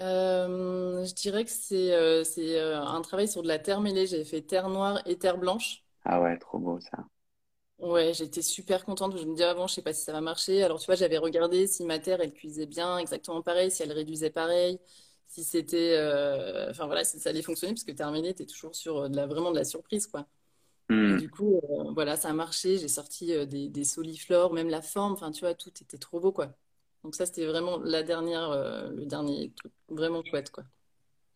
Euh, 0.00 1.04
je 1.04 1.14
dirais 1.14 1.44
que 1.44 1.50
c'est 1.50 1.92
euh, 1.94 2.24
c'est 2.24 2.58
euh, 2.58 2.80
un 2.82 3.00
travail 3.02 3.28
sur 3.28 3.42
de 3.42 3.48
la 3.48 3.58
terre 3.58 3.80
mêlée. 3.80 4.06
J'avais 4.06 4.24
fait 4.24 4.42
terre 4.42 4.68
noire 4.68 5.00
et 5.06 5.18
terre 5.18 5.38
blanche. 5.38 5.84
Ah 6.04 6.20
ouais, 6.22 6.38
trop 6.38 6.60
beau 6.60 6.78
ça. 6.78 7.08
Ouais, 7.78 8.14
j'étais 8.14 8.42
super 8.42 8.84
contente. 8.84 9.16
Je 9.18 9.24
me 9.24 9.32
disais 9.32 9.44
avant, 9.44 9.66
je 9.66 9.74
sais 9.74 9.82
pas 9.82 9.92
si 9.92 10.04
ça 10.04 10.12
va 10.12 10.20
marcher. 10.20 10.62
Alors, 10.62 10.78
tu 10.78 10.86
vois, 10.86 10.94
j'avais 10.94 11.18
regardé 11.18 11.66
si 11.66 11.84
ma 11.84 11.98
terre, 11.98 12.20
elle 12.20 12.32
cuisait 12.32 12.66
bien, 12.66 12.98
exactement 12.98 13.42
pareil, 13.42 13.70
si 13.72 13.82
elle 13.82 13.90
réduisait 13.90 14.30
pareil, 14.30 14.78
si 15.26 15.42
c'était, 15.42 15.96
euh, 15.98 16.70
enfin 16.70 16.86
voilà, 16.86 17.02
si 17.04 17.18
ça 17.18 17.30
allait 17.30 17.42
fonctionner, 17.42 17.74
parce 17.74 17.82
que 17.84 17.90
terminé, 17.92 18.34
t'es 18.34 18.46
toujours 18.46 18.76
sur 18.76 19.10
de 19.10 19.16
la, 19.16 19.26
vraiment 19.26 19.50
de 19.50 19.56
la 19.58 19.64
surprise, 19.64 20.06
quoi. 20.06 20.26
Et 21.08 21.14
Hmm. 21.14 21.18
du 21.18 21.30
coup, 21.30 21.60
euh, 21.70 21.92
voilà, 21.94 22.16
ça 22.16 22.30
a 22.30 22.34
marché. 22.34 22.78
J'ai 22.78 22.88
sorti 22.88 23.32
euh, 23.34 23.46
des, 23.46 23.68
des 23.68 23.84
soliflores, 23.84 24.52
même 24.54 24.68
la 24.70 24.82
forme, 24.82 25.12
enfin, 25.14 25.32
tu 25.32 25.40
vois, 25.40 25.54
tout 25.54 25.70
était 25.82 25.98
trop 25.98 26.20
beau, 26.20 26.32
quoi. 26.32 26.54
Donc 27.04 27.14
ça, 27.14 27.26
c'était 27.26 27.46
vraiment 27.46 27.78
la 27.80 28.02
dernière, 28.02 28.50
euh, 28.50 28.90
le 28.90 29.06
dernier 29.06 29.52
truc 29.56 29.72
vraiment 29.88 30.22
chouette, 30.24 30.50
quoi. 30.50 30.64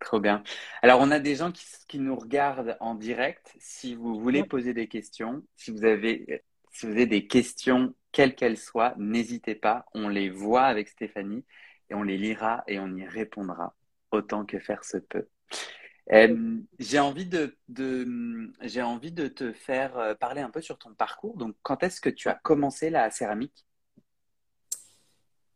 Trop 0.01 0.21
bien. 0.21 0.43
Alors, 0.83 1.01
on 1.01 1.11
a 1.11 1.19
des 1.19 1.37
gens 1.37 1.51
qui, 1.53 1.65
qui 1.89 1.99
nous 1.99 2.17
regardent 2.17 2.77
en 2.81 2.95
direct. 2.95 3.55
Si 3.59 3.95
vous 3.95 4.21
voulez 4.21 4.43
Ouais. 4.43 4.45
poser 4.45 4.75
des 4.75 4.89
questions, 4.89 5.43
si 5.57 5.71
vous 5.71 5.85
avez, 5.85 6.45
si 6.73 6.87
vous 6.87 6.93
avez 6.93 7.07
des 7.07 7.27
questions, 7.27 7.95
quelles 8.13 8.35
qu'elles 8.35 8.59
soient, 8.59 8.95
n'hésitez 8.99 9.55
pas. 9.55 9.87
On 9.95 10.09
les 10.09 10.29
voit 10.31 10.65
avec 10.65 10.89
Stéphanie 10.89 11.45
et 11.91 11.95
on 11.95 12.03
les 12.03 12.19
lira 12.19 12.63
et 12.69 12.79
on 12.79 12.95
y 12.95 13.07
répondra 13.07 13.75
autant 14.13 14.45
que 14.45 14.59
faire 14.59 14.85
se 14.85 14.99
peut. 14.99 15.29
Euh, 16.13 16.59
j'ai 16.79 17.01
envie 17.01 17.27
de, 17.27 17.59
de, 17.69 18.53
j'ai 18.63 18.83
envie 18.83 19.13
de 19.13 19.29
te 19.29 19.53
faire 19.53 19.99
euh, 19.99 20.15
parler 20.17 20.43
un 20.43 20.51
peu 20.51 20.63
sur 20.63 20.79
ton 20.79 20.95
parcours. 20.95 21.37
Donc, 21.39 21.57
quand 21.63 21.83
est-ce 21.85 22.01
que 22.01 22.11
tu 22.11 22.29
as 22.31 22.37
commencé 22.37 22.91
la 22.91 23.11
céramique? 23.11 23.66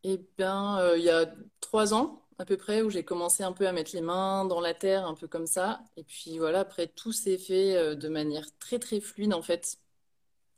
Eh 0.02 0.18
bien, 0.38 0.78
euh, 0.80 0.96
il 0.98 1.04
y 1.04 1.10
a 1.10 1.26
trois 1.60 1.92
ans 1.94 2.26
à 2.38 2.46
peu 2.46 2.56
près 2.56 2.80
où 2.82 2.88
j'ai 2.90 3.04
commencé 3.04 3.42
un 3.42 3.52
peu 3.52 3.68
à 3.68 3.72
mettre 3.72 3.90
les 3.94 4.00
mains 4.00 4.46
dans 4.46 4.60
la 4.60 4.72
terre, 4.72 5.06
un 5.06 5.14
peu 5.14 5.28
comme 5.28 5.46
ça. 5.46 5.82
Et 5.96 6.04
puis 6.04 6.38
voilà, 6.38 6.60
après, 6.60 6.86
tout 6.88 7.12
s'est 7.12 7.36
fait 7.38 7.76
euh, 7.76 7.94
de 7.94 8.08
manière 8.08 8.46
très 8.58 8.78
très 8.78 9.00
fluide 9.00 9.34
en 9.34 9.42
fait. 9.42 9.76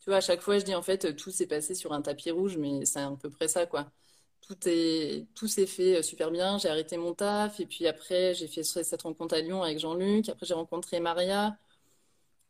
Tu 0.00 0.10
vois, 0.10 0.18
à 0.18 0.20
chaque 0.22 0.42
fois, 0.42 0.58
je 0.58 0.64
dis 0.64 0.74
en 0.74 0.82
fait, 0.82 1.16
tout 1.16 1.30
s'est 1.32 1.46
passé 1.48 1.74
sur 1.74 1.92
un 1.92 2.02
tapis 2.02 2.30
rouge, 2.32 2.56
mais 2.58 2.84
c'est 2.86 3.00
à 3.00 3.10
peu 3.20 3.30
près 3.30 3.48
ça, 3.48 3.66
quoi. 3.66 3.92
Tout 4.42 4.56
est, 4.68 5.26
tout 5.34 5.48
s'est 5.48 5.66
fait 5.66 5.98
euh, 5.98 6.02
super 6.02 6.30
bien. 6.32 6.58
J'ai 6.58 6.68
arrêté 6.70 6.96
mon 6.98 7.14
taf 7.14 7.60
et 7.60 7.66
puis 7.66 7.86
après, 7.88 8.34
j'ai 8.34 8.48
fait 8.48 8.64
cette 8.64 9.02
rencontre 9.02 9.34
à 9.36 9.40
Lyon 9.42 9.62
avec 9.62 9.78
Jean-Luc. 9.80 10.28
Après, 10.30 10.46
j'ai 10.46 10.54
rencontré 10.54 11.00
Maria. 11.00 11.58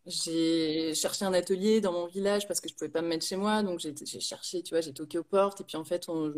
J'ai 0.06 0.94
cherché 0.94 1.24
un 1.24 1.32
atelier 1.32 1.80
dans 1.80 1.92
mon 1.92 2.06
village 2.06 2.48
parce 2.48 2.60
que 2.60 2.68
je 2.68 2.74
pouvais 2.74 2.90
pas 2.90 3.02
me 3.02 3.08
mettre 3.08 3.24
chez 3.24 3.36
moi, 3.36 3.62
donc 3.62 3.78
j'ai 3.78 3.94
cherché, 4.20 4.60
tu 4.64 4.74
vois, 4.74 4.80
j'ai 4.80 4.92
toqué 4.92 5.16
aux 5.18 5.22
portes 5.24 5.60
et 5.60 5.64
puis 5.64 5.76
en 5.76 5.84
fait 5.84 6.08
on, 6.08 6.32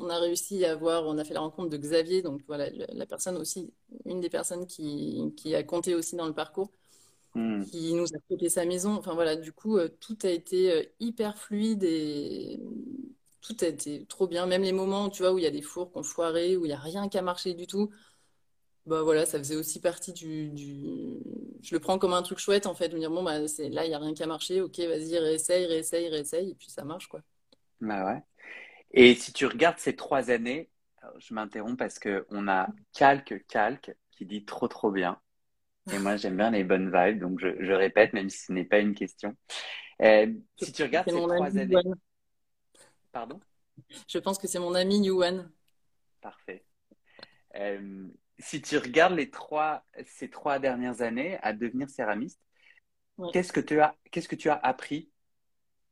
on 0.00 0.08
a 0.08 0.18
réussi 0.18 0.64
à 0.64 0.72
avoir, 0.72 1.04
on 1.06 1.18
a 1.18 1.24
fait 1.24 1.34
la 1.34 1.40
rencontre 1.40 1.68
de 1.68 1.76
Xavier, 1.76 2.22
donc 2.22 2.40
voilà 2.46 2.70
la, 2.70 2.86
la 2.88 3.06
personne 3.06 3.36
aussi 3.36 3.74
une 4.06 4.20
des 4.22 4.30
personnes 4.30 4.66
qui, 4.66 5.34
qui 5.36 5.54
a 5.54 5.62
compté 5.62 5.94
aussi 5.94 6.16
dans 6.16 6.26
le 6.26 6.32
parcours, 6.34 6.70
Hmm. 7.34 7.64
qui 7.70 7.94
nous 7.94 8.06
a 8.14 8.18
prêté 8.28 8.48
sa 8.48 8.64
maison. 8.66 8.94
Enfin 8.96 9.14
voilà, 9.14 9.36
du 9.36 9.52
coup, 9.52 9.78
euh, 9.78 9.88
tout 10.00 10.18
a 10.24 10.28
été 10.30 10.72
euh, 10.72 10.82
hyper 11.00 11.38
fluide 11.38 11.84
et 11.84 12.60
tout 13.42 13.56
a 13.62 13.66
été 13.68 14.06
trop 14.06 14.26
bien. 14.28 14.46
Même 14.46 14.62
les 14.62 14.72
moments, 14.72 15.10
tu 15.10 15.22
vois, 15.22 15.32
où 15.32 15.38
il 15.38 15.44
y 15.44 15.46
a 15.48 15.50
des 15.50 15.62
fours 15.62 15.92
qui 15.92 15.98
ont 15.98 16.02
foiré, 16.04 16.56
où 16.56 16.64
il 16.66 16.68
n'y 16.68 16.74
a 16.74 16.78
rien 16.78 17.08
qui 17.08 17.18
a 17.18 17.22
marché 17.22 17.54
du 17.54 17.66
tout. 17.66 17.90
Bah 18.86 19.02
voilà, 19.02 19.26
ça 19.26 19.38
faisait 19.38 19.56
aussi 19.56 19.80
partie 19.80 20.12
du, 20.12 20.50
du... 20.50 21.18
Je 21.62 21.74
le 21.74 21.80
prends 21.80 21.98
comme 21.98 22.12
un 22.12 22.22
truc 22.22 22.38
chouette, 22.38 22.66
en 22.66 22.74
fait, 22.74 22.88
de 22.88 22.94
me 22.94 23.00
dire, 23.00 23.10
bon, 23.10 23.22
bah, 23.22 23.46
c'est... 23.48 23.68
là, 23.68 23.84
il 23.84 23.88
n'y 23.88 23.94
a 23.94 23.98
rien 23.98 24.14
qui 24.14 24.22
a 24.22 24.26
marché, 24.26 24.60
ok, 24.60 24.78
vas-y, 24.78 25.18
réessaye, 25.18 25.66
réessaye, 25.66 26.08
réessaye, 26.08 26.50
et 26.50 26.54
puis 26.54 26.68
ça 26.68 26.84
marche, 26.84 27.06
quoi. 27.06 27.22
Bah 27.80 28.04
ouais. 28.04 28.22
Et 28.92 29.14
si 29.14 29.32
tu 29.32 29.46
regardes 29.46 29.78
ces 29.78 29.96
trois 29.96 30.30
années, 30.30 30.70
je 31.18 31.34
m'interromps 31.34 31.76
parce 31.76 31.98
que 31.98 32.26
on 32.30 32.46
a 32.48 32.68
Calque 32.92 33.44
Calque 33.48 33.94
qui 34.10 34.26
dit 34.26 34.44
trop 34.44 34.68
trop 34.68 34.90
bien. 34.90 35.20
Et 35.92 35.98
moi, 35.98 36.16
j'aime 36.16 36.36
bien 36.36 36.50
les 36.50 36.62
bonnes 36.62 36.92
vibes, 36.94 37.18
donc 37.18 37.40
je, 37.40 37.48
je 37.58 37.72
répète, 37.72 38.12
même 38.12 38.30
si 38.30 38.38
ce 38.38 38.52
n'est 38.52 38.64
pas 38.64 38.78
une 38.78 38.94
question. 38.94 39.36
Euh, 40.00 40.32
si 40.56 40.72
tu 40.72 40.82
regardes 40.82 41.08
ces 41.10 41.16
trois 41.16 41.46
années, 41.46 41.72
Yuan. 41.72 41.94
pardon? 43.10 43.40
Je 44.06 44.18
pense 44.18 44.38
que 44.38 44.46
c'est 44.46 44.60
mon 44.60 44.74
ami 44.74 45.04
Yuan. 45.04 45.50
Parfait. 46.20 46.64
Euh, 47.56 48.06
si 48.42 48.60
tu 48.60 48.76
regardes 48.76 49.14
les 49.14 49.30
trois, 49.30 49.84
ces 50.04 50.28
trois 50.28 50.58
dernières 50.58 51.00
années 51.00 51.38
à 51.42 51.52
devenir 51.52 51.88
céramiste, 51.88 52.40
qu'est-ce 53.32 53.52
que 53.52 53.60
tu 53.60 53.80
as, 53.80 53.94
qu'est-ce 54.10 54.28
que 54.28 54.36
tu 54.36 54.50
as 54.50 54.56
appris? 54.56 55.10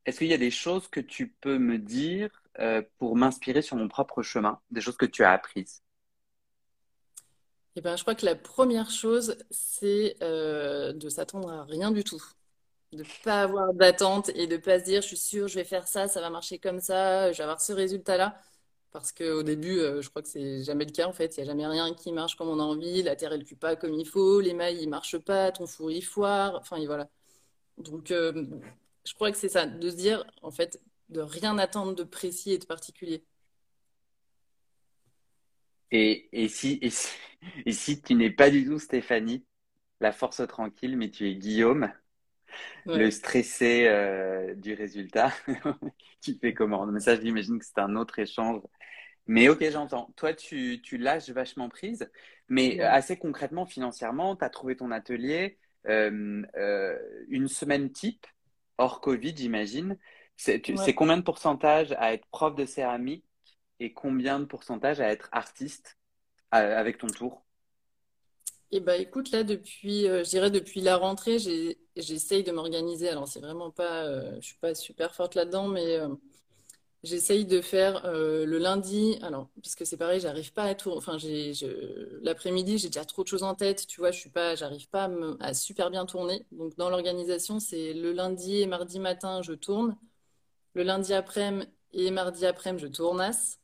Est-ce 0.04 0.18
qu'il 0.18 0.28
y 0.28 0.34
a 0.34 0.38
des 0.38 0.50
choses 0.50 0.88
que 0.88 1.00
tu 1.00 1.28
peux 1.40 1.58
me 1.58 1.78
dire 1.78 2.42
euh, 2.58 2.82
pour 2.98 3.16
m'inspirer 3.16 3.62
sur 3.62 3.76
mon 3.76 3.88
propre 3.88 4.22
chemin, 4.22 4.60
des 4.70 4.80
choses 4.80 4.96
que 4.96 5.06
tu 5.06 5.22
as 5.22 5.32
apprises? 5.32 5.82
Et 7.76 7.80
ben, 7.80 7.96
je 7.96 8.02
crois 8.02 8.16
que 8.16 8.26
la 8.26 8.34
première 8.34 8.90
chose, 8.90 9.36
c'est 9.50 10.16
euh, 10.22 10.92
de 10.92 11.08
s'attendre 11.08 11.50
à 11.52 11.64
rien 11.64 11.92
du 11.92 12.02
tout. 12.02 12.22
De 12.92 13.04
pas 13.22 13.42
avoir 13.42 13.72
d'attente 13.72 14.30
et 14.30 14.48
de 14.48 14.56
pas 14.56 14.80
se 14.80 14.84
dire, 14.84 15.02
je 15.02 15.06
suis 15.06 15.16
sûre, 15.16 15.46
je 15.46 15.54
vais 15.54 15.64
faire 15.64 15.86
ça, 15.86 16.08
ça 16.08 16.20
va 16.20 16.30
marcher 16.30 16.58
comme 16.58 16.80
ça, 16.80 17.30
je 17.30 17.38
vais 17.38 17.44
avoir 17.44 17.60
ce 17.60 17.72
résultat-là. 17.72 18.36
Parce 18.92 19.12
qu'au 19.12 19.42
début, 19.42 19.78
euh, 19.78 20.02
je 20.02 20.10
crois 20.10 20.22
que 20.22 20.28
c'est 20.28 20.64
jamais 20.64 20.84
le 20.84 20.90
cas 20.90 21.06
en 21.06 21.12
fait. 21.12 21.36
Il 21.36 21.40
n'y 21.40 21.48
a 21.48 21.52
jamais 21.52 21.66
rien 21.66 21.94
qui 21.94 22.12
marche 22.12 22.36
comme 22.36 22.48
on 22.48 22.58
a 22.58 22.62
envie. 22.62 23.02
La 23.02 23.16
terre, 23.16 23.32
elle 23.32 23.44
cuit 23.44 23.54
pas 23.56 23.76
comme 23.76 23.94
il 23.94 24.06
faut. 24.06 24.40
Les 24.40 24.54
mailles, 24.54 24.82
ils 24.82 24.88
marchent 24.88 25.18
pas. 25.18 25.52
Ton 25.52 25.66
four, 25.66 25.90
il 25.92 26.02
foire. 26.02 26.56
Enfin, 26.56 26.84
voilà. 26.86 27.08
Donc, 27.78 28.10
euh, 28.10 28.44
je 29.04 29.14
crois 29.14 29.30
que 29.30 29.38
c'est 29.38 29.48
ça, 29.48 29.66
de 29.66 29.90
se 29.90 29.96
dire 29.96 30.24
en 30.42 30.50
fait, 30.50 30.80
de 31.08 31.20
rien 31.20 31.58
attendre 31.58 31.94
de 31.94 32.04
précis 32.04 32.52
et 32.52 32.58
de 32.58 32.66
particulier. 32.66 33.24
Et 35.92 36.28
si 36.48 36.80
tu 38.02 38.14
n'es 38.14 38.30
pas 38.30 38.50
du 38.50 38.64
tout 38.64 38.78
Stéphanie, 38.78 39.44
la 40.00 40.12
force 40.12 40.46
tranquille, 40.46 40.96
mais 40.96 41.10
tu 41.10 41.28
es 41.28 41.34
Guillaume, 41.34 41.92
le 42.92 43.10
stressé 43.10 43.86
euh, 43.88 44.54
du 44.54 44.74
résultat, 44.74 45.32
tu 46.22 46.36
fais 46.40 46.54
comment? 46.54 46.86
Mais 46.86 47.00
ça, 47.00 47.20
j'imagine 47.20 47.58
que 47.58 47.64
c'est 47.64 47.78
un 47.78 47.96
autre 47.96 48.18
échange. 48.18 48.62
Mais 49.26 49.48
ok, 49.48 49.64
j'entends. 49.70 50.12
Toi, 50.16 50.34
tu, 50.34 50.80
tu 50.82 50.98
lâches 50.98 51.30
vachement 51.30 51.68
prise, 51.68 52.10
mais 52.48 52.78
Ouais. 52.78 52.80
assez 52.80 53.18
concrètement, 53.18 53.66
financièrement, 53.66 54.36
tu 54.36 54.44
as 54.44 54.50
trouvé 54.50 54.76
ton 54.76 54.90
atelier, 54.90 55.58
euh, 55.88 56.42
euh, 56.56 56.98
une 57.28 57.48
semaine 57.48 57.92
type, 57.92 58.26
hors 58.78 59.00
Covid, 59.00 59.34
j'imagine. 59.36 59.98
C'est 60.36 60.62
Ouais. 60.68 60.94
combien 60.94 61.16
de 61.18 61.22
pourcentage 61.22 61.92
à 61.98 62.14
être 62.14 62.26
prof 62.30 62.54
de 62.56 62.64
céramique 62.64 63.24
et 63.80 63.92
combien 63.92 64.40
de 64.40 64.44
pourcentage 64.46 65.00
à 65.00 65.08
être 65.10 65.28
artiste 65.32 65.98
avec 66.52 66.98
ton 66.98 67.08
tour? 67.08 67.44
Et 68.72 68.80
bah 68.80 68.96
écoute, 68.98 69.32
là, 69.32 69.42
depuis, 69.42 70.06
euh, 70.08 70.22
je 70.24 70.30
dirais 70.30 70.50
depuis 70.50 70.80
la 70.80 70.96
rentrée, 70.96 71.38
j'essaye 71.96 72.44
de 72.44 72.52
m'organiser. 72.52 73.08
Alors, 73.08 73.26
c'est 73.26 73.40
vraiment 73.40 73.70
pas, 73.72 74.04
euh, 74.06 74.36
je 74.40 74.46
suis 74.46 74.58
pas 74.58 74.74
super 74.76 75.12
forte 75.14 75.34
là-dedans, 75.34 75.66
mais 75.66 75.96
euh, 75.96 76.08
j'essaye 77.04 77.46
de 77.46 77.60
faire 77.62 78.04
euh, 78.06 78.46
le 78.46 78.58
lundi. 78.58 79.18
Alors, 79.22 79.48
parce 79.62 79.76
que 79.76 79.84
c'est 79.84 79.98
pareil, 79.98 80.20
j'arrive 80.20 80.52
pas 80.52 80.64
à 80.64 80.74
tout. 80.76 80.90
Enfin, 80.92 81.18
l'après-midi, 82.22 82.78
j'ai 82.78 82.88
déjà 82.88 83.04
trop 83.04 83.22
de 83.22 83.28
choses 83.28 83.42
en 83.42 83.54
tête. 83.54 83.86
Tu 83.86 84.00
vois, 84.00 84.10
je 84.12 84.18
suis 84.20 84.30
pas, 84.30 84.54
j'arrive 84.56 84.88
pas 84.88 85.04
à, 85.40 85.48
à 85.48 85.54
super 85.54 85.90
bien 85.90 86.06
tourner. 86.06 86.46
Donc, 86.52 86.76
dans 86.76 86.90
l'organisation, 86.90 87.60
c'est 87.60 87.94
le 87.94 88.12
lundi 88.12 88.60
et 88.62 88.66
mardi 88.66 88.98
matin, 89.00 89.42
je 89.42 89.52
tourne. 89.52 89.96
Le 90.74 90.84
lundi 90.84 91.14
après-midi 91.14 91.68
et 91.94 92.10
mardi 92.12 92.46
après-midi, 92.46 92.84
je 92.84 92.88
tournasse. 92.88 93.59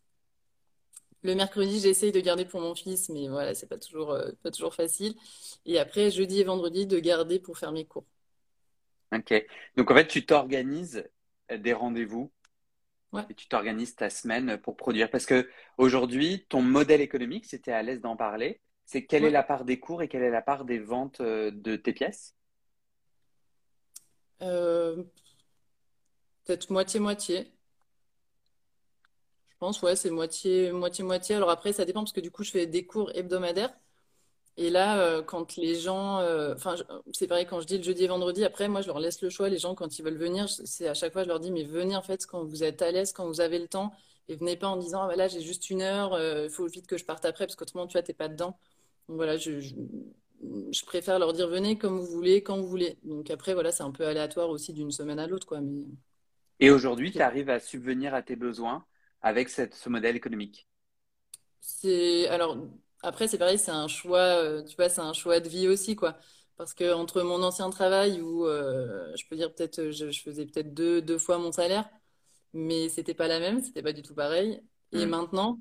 Le 1.27 1.35
mercredi, 1.35 1.81
j'essaye 1.81 2.12
de 2.12 2.21
garder 2.21 2.45
pour 2.45 2.61
mon 2.61 2.77
fils, 2.77 3.09
mais 3.09 3.27
voilà, 3.27 3.53
c'est 3.53 3.67
pas 3.67 3.79
toujours, 3.79 4.12
euh, 4.12 4.31
pas 4.45 4.53
toujours 4.53 4.77
facile. 4.77 5.17
Et 5.65 5.77
après, 5.81 6.12
jeudi 6.12 6.39
et 6.39 6.45
vendredi, 6.45 6.87
de 6.87 7.01
garder 7.01 7.41
pour 7.41 7.59
faire 7.59 7.73
mes 7.73 7.85
cours. 7.85 8.05
Ok. 9.12 9.35
Donc 9.77 9.91
en 9.91 9.95
fait, 9.97 10.07
tu 10.07 10.25
t'organises 10.25 11.05
des 11.51 11.73
rendez-vous 11.73 12.31
Ouais, 13.12 13.25
et 13.29 13.35
tu 13.35 13.49
t'organises 13.49 13.97
ta 13.97 14.09
semaine 14.09 14.57
pour 14.59 14.77
produire. 14.77 15.11
Parce 15.11 15.27
que 15.27 15.51
aujourd'hui, 15.79 16.47
ton 16.49 16.62
modèle 16.62 17.01
économique, 17.01 17.47
si 17.47 17.61
tu 17.61 17.71
es 17.71 17.73
à 17.73 17.83
l'aise 17.83 18.01
d'en 18.01 18.17
parler, 18.17 18.61
c'est 18.85 19.05
quelle 19.05 19.25
est 19.25 19.31
la 19.31 19.43
part 19.43 19.65
des 19.65 19.81
cours 19.81 20.03
et 20.03 20.09
quelle 20.09 20.23
est 20.23 20.31
la 20.31 20.43
part 20.43 20.65
des 20.65 20.79
ventes 20.79 21.21
euh, 21.21 21.51
de 21.53 21.75
tes 21.75 21.93
pièces? 21.93 22.37
Euh, 24.43 25.03
peut-être 26.45 26.71
moitié-moitié. 26.71 27.53
Je 29.57 29.66
pense, 29.66 29.81
ouais, 29.83 29.97
c'est 29.97 30.11
moitié, 30.11 30.71
moitié-moitié. 30.73 31.35
Alors 31.37 31.51
après, 31.51 31.73
ça 31.73 31.85
dépend 31.87 32.01
parce 32.03 32.12
que 32.12 32.21
du 32.21 32.31
coup, 32.31 32.45
je 32.45 32.51
fais 32.51 32.66
des 32.66 32.87
cours 32.87 33.11
hebdomadaires. 33.14 33.75
Et 34.59 34.71
là, 34.71 35.01
euh, 35.01 35.23
quand 35.23 35.57
les 35.57 35.77
gens, 35.81 36.21
euh, 36.21 36.55
enfin, 36.55 36.77
c'est 37.12 37.27
pareil 37.29 37.47
quand 37.47 37.61
je 37.61 37.66
dis 37.66 37.79
le 37.79 37.85
jeudi 37.85 38.05
et 38.05 38.09
vendredi. 38.09 38.45
Après, 38.45 38.69
moi, 38.69 38.83
je 38.83 38.88
leur 38.88 39.01
laisse 39.01 39.23
le 39.23 39.31
choix. 39.31 39.49
Les 39.51 39.59
gens, 39.59 39.75
quand 39.75 39.99
ils 39.99 40.03
veulent 40.05 40.19
venir, 40.19 40.49
c'est 40.51 40.88
à 40.88 40.95
chaque 40.95 41.12
fois, 41.12 41.25
je 41.25 41.29
leur 41.29 41.40
dis, 41.40 41.51
mais 41.53 41.64
venez 41.64 41.97
en 41.97 42.03
fait 42.03 42.27
quand 42.27 42.45
vous 42.45 42.64
êtes 42.64 42.83
à 42.83 42.90
l'aise, 42.92 43.12
quand 43.12 43.27
vous 43.27 43.40
avez 43.42 43.59
le 43.59 43.69
temps, 43.69 43.92
et 44.29 44.37
venez 44.37 44.57
pas 44.57 44.69
en 44.69 44.77
disant, 44.79 45.03
ah 45.09 45.16
là, 45.16 45.29
j'ai 45.29 45.42
juste 45.42 45.71
une 45.71 45.83
heure, 45.83 46.19
il 46.45 46.51
faut 46.51 46.66
vite 46.69 46.87
que 46.87 46.99
je 46.99 47.05
parte 47.05 47.25
après, 47.27 47.47
parce 47.47 47.57
qu'autrement, 47.57 47.87
tu 47.87 47.95
vois, 47.95 48.03
t'es 48.03 48.14
pas 48.14 48.29
dedans. 48.29 48.59
Donc 49.09 49.16
voilà, 49.16 49.37
je, 49.38 49.61
je, 49.61 49.75
je 50.73 50.85
préfère 50.87 51.19
leur 51.19 51.33
dire, 51.33 51.49
venez 51.49 51.79
comme 51.79 51.99
vous 51.99 52.07
voulez, 52.07 52.42
quand 52.42 52.57
vous 52.59 52.66
voulez. 52.69 52.99
Donc 53.05 53.31
après, 53.31 53.55
voilà, 53.55 53.73
c'est 53.73 53.83
un 53.83 53.90
peu 53.92 54.07
aléatoire 54.07 54.51
aussi 54.51 54.73
d'une 54.73 54.90
semaine 54.92 55.19
à 55.19 55.27
l'autre, 55.27 55.47
quoi. 55.47 55.61
Mais 55.61 55.85
Et 56.61 56.71
aujourd'hui, 56.71 57.12
tu 57.12 57.21
arrives 57.23 57.49
à 57.51 57.61
subvenir 57.61 58.14
à 58.14 58.23
tes 58.23 58.37
besoins 58.37 58.85
avec 59.22 59.48
cette- 59.50 59.74
ce 59.74 59.88
modèle 59.88 60.16
économique. 60.16 60.68
c'est, 61.61 62.29
alors 62.29 62.57
après, 63.02 63.29
c'est 63.29 63.38
pareil, 63.38 63.59
c'est 63.59 63.70
un 63.70 63.88
choix, 63.88 64.18
euh, 64.20 64.62
tu 64.64 64.76
vois, 64.76 64.88
c'est 64.88 65.00
un 65.00 65.12
choix 65.12 65.40
de 65.40 65.48
vie 65.48 65.68
aussi, 65.68 65.96
quoi. 65.96 66.18
Parce 66.57 66.72
que 66.74 66.92
entre 66.94 67.22
mon 67.22 67.42
ancien 67.42 67.68
travail 67.70 68.20
où 68.22 68.46
euh, 68.46 69.12
je 69.16 69.24
peux 69.29 69.37
dire 69.37 69.55
peut-être, 69.55 69.90
je, 69.90 70.11
je 70.11 70.22
faisais 70.22 70.46
peut-être 70.46 70.72
deux, 70.74 71.02
deux 71.02 71.18
fois 71.18 71.38
mon 71.38 71.52
salaire. 71.52 71.88
mais 72.55 72.88
c'était 72.90 73.14
pas 73.14 73.29
la 73.29 73.40
même, 73.40 73.62
c'était 73.62 73.83
pas 73.83 73.92
du 73.94 74.02
tout 74.02 74.14
pareil. 74.14 74.62
Et 74.92 75.07
Hmm. 75.07 75.07
maintenant, 75.07 75.61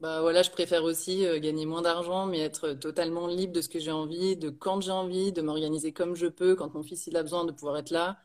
bah 0.00 0.20
voilà, 0.22 0.42
je 0.42 0.50
préfère 0.50 0.84
aussi 0.84 1.26
euh, 1.26 1.40
gagner 1.40 1.66
moins 1.66 1.82
d'argent, 1.82 2.26
mais 2.26 2.40
être 2.40 2.72
totalement 2.74 3.26
libre 3.28 3.52
de 3.54 3.60
ce 3.62 3.68
que 3.70 3.80
j'ai 3.80 3.92
envie, 3.92 4.36
de 4.36 4.50
quand 4.50 4.80
j'ai 4.82 4.92
envie, 4.92 5.32
de 5.32 5.42
m'organiser 5.42 5.92
comme 5.94 6.16
je 6.16 6.26
peux, 6.28 6.56
quand 6.56 6.74
mon 6.74 6.82
fils 6.84 7.06
il 7.08 7.16
a 7.16 7.22
besoin 7.22 7.44
de 7.46 7.52
pouvoir 7.52 7.78
être 7.78 7.90
là. 7.90 8.18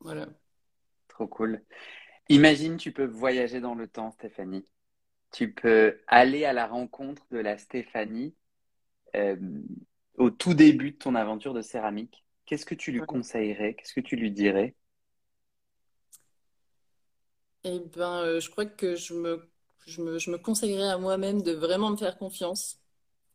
Voilà. 0.00 0.28
Trop 1.08 1.28
cool. 1.28 1.60
Imagine, 2.28 2.76
tu 2.76 2.92
peux 2.92 3.06
voyager 3.06 3.60
dans 3.60 3.74
le 3.74 3.88
temps, 3.88 4.10
Stéphanie. 4.10 4.64
Tu 5.32 5.52
peux 5.52 6.00
aller 6.06 6.44
à 6.44 6.52
la 6.52 6.66
rencontre 6.66 7.26
de 7.30 7.38
la 7.38 7.58
Stéphanie 7.58 8.34
euh, 9.16 9.36
au 10.16 10.30
tout 10.30 10.54
début 10.54 10.92
de 10.92 10.96
ton 10.98 11.14
aventure 11.14 11.54
de 11.54 11.62
céramique. 11.62 12.24
Qu'est-ce 12.46 12.66
que 12.66 12.74
tu 12.74 12.92
lui 12.92 13.00
conseillerais? 13.02 13.74
Qu'est-ce 13.74 13.94
que 13.94 14.00
tu 14.00 14.16
lui 14.16 14.30
dirais? 14.30 14.74
Et 17.64 17.80
ben, 17.80 18.22
euh, 18.22 18.40
je 18.40 18.50
crois 18.50 18.66
que 18.66 18.96
je 18.96 19.14
me, 19.14 19.50
je 19.86 20.00
me, 20.02 20.18
je 20.18 20.30
me 20.30 20.38
conseillerais 20.38 20.88
à 20.88 20.98
moi-même 20.98 21.42
de 21.42 21.52
vraiment 21.52 21.90
me 21.90 21.96
faire 21.96 22.16
confiance 22.18 22.80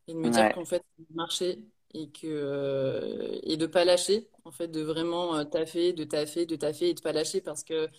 et 0.08 0.14
de 0.14 0.20
me 0.20 0.30
dire 0.30 0.50
qu'en 0.52 0.66
fait, 0.66 0.84
marcher 1.16 1.60
et 1.94 2.12
que, 2.12 2.28
euh, 2.28 3.40
et 3.44 3.58
de 3.58 3.68
pas 3.68 3.86
lâcher, 3.86 4.30
en 4.46 4.52
fait, 4.52 4.68
de 4.70 4.82
vraiment 4.82 5.46
taffer, 5.46 5.94
de 5.94 6.04
taffer, 6.06 6.46
de 6.46 6.56
taffer 6.56 6.90
et 6.90 6.94
de 6.96 7.02
pas 7.02 7.14
lâcher 7.14 7.42
parce 7.42 7.64
que 7.64 7.90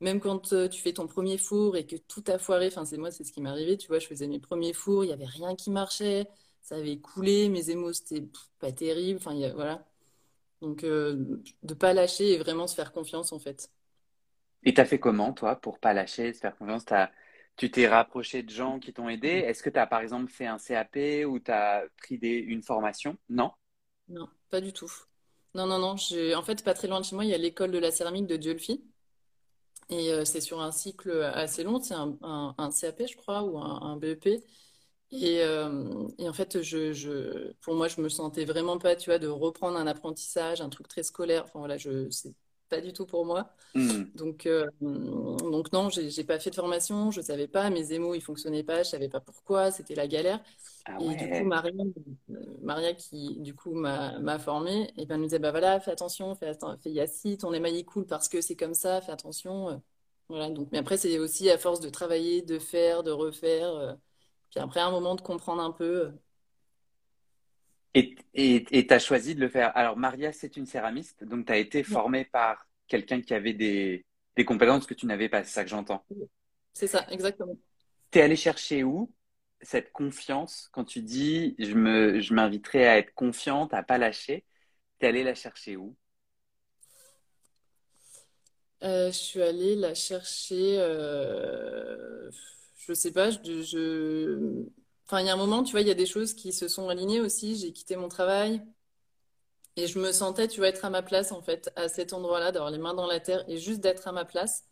même 0.00 0.20
quand 0.20 0.52
euh, 0.52 0.68
tu 0.68 0.80
fais 0.82 0.92
ton 0.92 1.06
premier 1.06 1.38
four 1.38 1.76
et 1.76 1.86
que 1.86 1.96
tout 1.96 2.24
a 2.28 2.38
foiré, 2.38 2.68
enfin, 2.68 2.84
c'est 2.84 2.98
moi, 2.98 3.10
c'est 3.10 3.24
ce 3.24 3.32
qui 3.32 3.40
m'est 3.40 3.50
arrivé, 3.50 3.76
tu 3.78 3.88
vois, 3.88 3.98
je 3.98 4.06
faisais 4.06 4.26
mes 4.28 4.40
premiers 4.40 4.72
fours, 4.72 5.04
il 5.04 5.10
y 5.10 5.12
avait 5.12 5.24
rien 5.26 5.54
qui 5.56 5.70
marchait, 5.70 6.26
ça 6.62 6.76
avait 6.76 6.98
coulé, 6.98 7.48
mes 7.48 7.70
émaux, 7.70 7.92
c'était 7.92 8.24
pas 8.60 8.72
terrible, 8.72 9.18
enfin, 9.20 9.32
il 9.34 9.40
y 9.40 9.44
a- 9.46 9.54
voilà. 9.54 9.86
Donc, 10.62 10.84
euh, 10.84 11.42
de 11.64 11.74
pas 11.74 11.94
lâcher 11.94 12.32
et 12.34 12.38
vraiment 12.38 12.66
se 12.68 12.74
faire 12.76 12.92
confiance, 12.92 13.32
en 13.32 13.38
fait. 13.40 13.70
Et 14.64 14.74
t'as 14.74 14.84
fait 14.84 14.98
comment, 14.98 15.32
toi, 15.32 15.56
pour 15.60 15.78
pas 15.78 15.92
lâcher, 15.92 16.32
se 16.32 16.40
faire 16.40 16.56
confiance? 16.56 16.84
T'as, 16.84 17.10
tu 17.56 17.70
t'es 17.70 17.86
rapproché 17.88 18.42
de 18.42 18.50
gens 18.50 18.78
qui 18.80 18.92
t'ont 18.92 19.08
aidé? 19.08 19.28
Est-ce 19.28 19.62
que 19.62 19.70
tu 19.70 19.78
as, 19.78 19.86
par 19.86 20.00
exemple, 20.00 20.30
fait 20.32 20.46
un 20.46 20.58
CAP 20.58 21.24
ou 21.26 21.38
tu 21.38 21.50
as 21.52 21.84
pris 21.98 22.18
des, 22.18 22.38
une 22.38 22.62
formation? 22.62 23.16
Non? 23.28 23.52
Non, 24.08 24.28
pas 24.50 24.60
du 24.60 24.72
tout. 24.72 24.90
Non, 25.54 25.66
non, 25.66 25.78
non. 25.78 25.94
En 26.36 26.42
fait, 26.42 26.64
pas 26.64 26.74
très 26.74 26.88
loin 26.88 27.00
de 27.00 27.04
chez 27.06 27.14
moi, 27.14 27.24
il 27.24 27.30
y 27.30 27.34
a 27.34 27.38
l'école 27.38 27.70
de 27.70 27.78
la 27.78 27.90
céramique 27.90 28.26
de 28.26 28.36
Dieulefit. 28.36 28.82
Et 29.90 30.12
euh, 30.12 30.24
c'est 30.24 30.40
sur 30.40 30.60
un 30.60 30.72
cycle 30.72 31.10
assez 31.34 31.62
long. 31.64 31.80
C'est 31.80 31.94
un, 31.94 32.16
CAP, 32.70 33.02
je 33.08 33.16
crois, 33.16 33.42
ou 33.44 33.58
un, 33.58 33.96
BEP. 33.96 34.42
Et, 35.12 35.42
euh, 35.42 36.08
et 36.18 36.28
en 36.28 36.32
fait, 36.32 36.62
je, 36.62 37.52
pour 37.60 37.74
moi, 37.74 37.88
je 37.88 38.00
me 38.00 38.08
sentais 38.08 38.44
vraiment 38.44 38.78
pas, 38.78 38.96
tu 38.96 39.10
vois, 39.10 39.18
de 39.18 39.28
reprendre 39.28 39.78
un 39.78 39.86
apprentissage, 39.86 40.60
un 40.60 40.68
truc 40.70 40.88
très 40.88 41.02
scolaire. 41.02 41.44
Enfin 41.44 41.60
voilà, 41.60 41.76
je, 41.76 42.10
c'est 42.10 42.34
pas 42.74 42.80
du 42.80 42.92
tout 42.92 43.06
pour 43.06 43.24
moi. 43.24 43.48
Hmm. 43.74 44.04
Donc, 44.14 44.46
euh, 44.46 44.66
donc 44.80 45.72
non, 45.72 45.88
j'ai 45.90 46.24
pas 46.24 46.38
fait 46.38 46.50
de 46.50 46.54
formation, 46.54 47.10
je 47.10 47.20
savais 47.20 47.48
pas, 47.48 47.70
mes 47.70 47.92
émos, 47.92 48.16
ils 48.16 48.20
fonctionnaient 48.20 48.62
pas, 48.62 48.82
je 48.82 48.90
savais 48.90 49.08
pas 49.08 49.20
pourquoi, 49.20 49.70
c'était 49.70 49.94
la 49.94 50.06
galère. 50.06 50.40
Ah 50.86 50.98
Et 51.00 51.14
du 51.16 51.28
coup. 51.28 51.44
Maria, 51.44 51.72
euh, 52.30 52.34
Maria 52.62 52.94
qui, 52.94 53.36
du 53.40 53.54
coup, 53.54 53.74
m'a 53.74 54.38
formée, 54.38 54.92
et 54.96 55.06
ben, 55.06 55.14
elle 55.14 55.20
me 55.20 55.24
disait, 55.26 55.38
bah 55.38 55.50
voilà, 55.50 55.80
fais 55.80 55.90
attention, 55.90 56.34
fais, 56.34 56.52
fais 56.82 56.90
Yacine, 56.90 57.36
ton 57.38 57.52
émail 57.52 57.78
est 57.78 57.84
cool 57.84 58.06
parce 58.06 58.28
que 58.28 58.40
c'est 58.40 58.56
comme 58.56 58.74
ça, 58.74 59.00
fais 59.00 59.12
attention. 59.12 59.70
euh. 59.70 59.76
Voilà, 60.28 60.50
donc, 60.50 60.68
mais 60.72 60.78
après, 60.78 60.96
c'est 60.96 61.18
aussi 61.18 61.50
à 61.50 61.58
force 61.58 61.80
de 61.80 61.90
travailler, 61.90 62.42
de 62.42 62.58
faire, 62.58 63.02
de 63.02 63.10
refaire. 63.10 63.96
puis 64.50 64.60
après, 64.60 64.80
un 64.80 64.90
moment 64.90 65.14
de 65.14 65.20
comprendre 65.20 65.62
un 65.62 65.72
peu. 65.72 66.12
Et 67.94 68.16
et 68.34 68.86
t'as 68.86 68.98
choisi 68.98 69.34
de 69.34 69.40
le 69.40 69.48
faire. 69.48 69.76
Alors 69.76 69.96
Maria, 69.96 70.32
c'est 70.32 70.56
une 70.56 70.66
céramiste, 70.66 71.24
donc 71.24 71.46
t'as 71.46 71.56
été 71.58 71.82
Ouais, 71.88 71.98
formée 71.98 72.24
par 72.24 72.66
quelqu'un 72.88 73.20
qui 73.20 73.34
avait 73.34 73.54
des 73.54 74.04
des 74.36 74.44
compétences 74.44 74.86
que 74.86 74.94
tu 74.94 75.06
n'avais 75.06 75.28
pas. 75.28 75.44
C'est 75.44 75.52
ça 75.52 75.62
que 75.64 75.70
j'entends. 75.70 76.04
c'est 76.72 76.86
ça, 76.86 77.06
exactement. 77.10 77.56
T'es 78.10 78.22
allé 78.22 78.36
chercher 78.36 78.84
où 78.84 79.12
cette 79.60 79.92
confiance 79.92 80.68
quand 80.72 80.84
tu 80.84 81.02
dis 81.02 81.54
je 81.58 81.74
me 81.74 82.20
je 82.20 82.34
m'inviterai 82.34 82.86
à 82.86 82.98
être 82.98 83.12
confiante, 83.14 83.74
à 83.74 83.82
pas 83.82 83.98
lâcher. 83.98 84.44
T'es 84.98 85.08
allé 85.08 85.24
la 85.24 85.34
chercher 85.34 85.76
où? 85.76 85.96
Euh, 88.82 89.06
je 89.10 89.16
suis 89.16 89.42
allée 89.42 89.76
la 89.76 89.94
chercher, 89.94 90.76
euh, 90.78 92.30
je 92.76 92.92
sais 92.92 93.12
pas, 93.12 93.30
je, 93.30 93.62
je- 93.62 94.64
Enfin, 95.06 95.20
il 95.20 95.26
y 95.26 95.30
a 95.30 95.34
un 95.34 95.36
moment, 95.36 95.62
tu 95.64 95.72
vois, 95.72 95.80
il 95.80 95.88
y 95.88 95.90
a 95.90 95.94
des 95.94 96.04
choses 96.06 96.34
qui 96.34 96.52
se 96.52 96.68
sont 96.68 96.88
alignées 96.90 97.20
aussi. 97.20 97.56
J'ai 97.56 97.72
quitté 97.72 97.96
mon 97.96 98.08
travail 98.08 98.62
et 99.76 99.86
je 99.86 100.00
me 100.00 100.10
sentais, 100.10 100.48
tu 100.48 100.58
vois, 100.58 100.66
être 100.68 100.84
à 100.84 100.90
ma 100.90 101.00
place, 101.02 101.30
en 101.30 101.40
fait, 101.40 101.70
à 101.76 101.88
cet 101.88 102.12
endroit-là, 102.12 102.50
d'avoir 102.50 102.72
les 102.72 102.78
mains 102.78 102.92
dans 102.94 103.06
la 103.06 103.20
terre 103.20 103.44
et 103.48 103.58
juste 103.58 103.80
d'être 103.80 104.08
à 104.08 104.12
ma 104.12 104.24
place. 104.24 104.64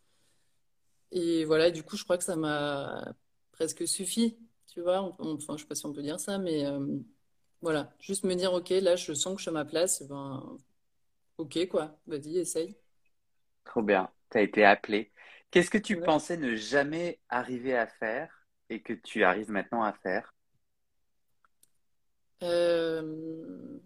Et 1.10 1.44
voilà, 1.44 1.70
du 1.70 1.82
coup, 1.82 1.96
je 1.96 2.04
crois 2.04 2.16
que 2.18 2.24
ça 2.24 2.36
m'a 2.36 3.14
presque 3.52 3.86
suffi, 3.86 4.38
tu 4.68 4.80
vois. 4.80 5.00
Enfin, 5.18 5.56
je 5.56 5.62
sais 5.62 5.68
pas 5.68 5.74
si 5.74 5.86
on 5.86 5.92
peut 5.92 6.02
dire 6.02 6.18
ça, 6.20 6.38
mais 6.38 6.64
euh, 6.66 6.98
voilà, 7.62 7.92
juste 8.00 8.24
me 8.24 8.34
dire, 8.34 8.52
OK, 8.54 8.70
là, 8.70 8.96
je 8.96 9.12
sens 9.14 9.34
que 9.34 9.38
je 9.40 9.44
suis 9.44 9.50
à 9.50 9.52
ma 9.52 9.64
place, 9.64 10.02
ben, 10.08 10.58
OK, 11.38 11.68
quoi, 11.70 11.98
vas-y, 12.06 12.38
essaye. 12.38 12.76
Trop 13.64 13.82
bien. 13.82 14.10
T'as 14.30 14.42
été 14.42 14.64
appelée. 14.64 15.12
Qu'est-ce 15.50 15.70
que 15.70 15.78
tu 15.78 15.96
Ouais. 15.96 16.12
pensais 16.12 16.36
ne 16.36 16.54
jamais 16.54 17.20
arriver 17.28 17.76
à 17.76 17.86
faire 17.86 18.41
et 18.72 18.80
que 18.80 18.92
tu 18.92 19.24
arrives 19.24 19.50
maintenant 19.50 19.82
à 19.82 19.92
faire? 19.92 20.34
Euh, 22.42 23.78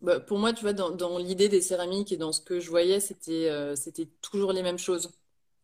bah, 0.00 0.18
pour 0.18 0.38
moi, 0.38 0.52
tu 0.52 0.62
vois, 0.62 0.72
dans, 0.72 1.18
l'idée 1.18 1.48
des 1.48 1.60
céramiques 1.60 2.12
et 2.12 2.16
dans 2.16 2.32
ce 2.32 2.40
que 2.40 2.58
je 2.58 2.70
voyais, 2.70 3.00
c'était 3.00 3.48
euh, 3.50 3.74
toujours 4.22 4.52
les 4.52 4.62
mêmes 4.62 4.78
choses. 4.78 5.10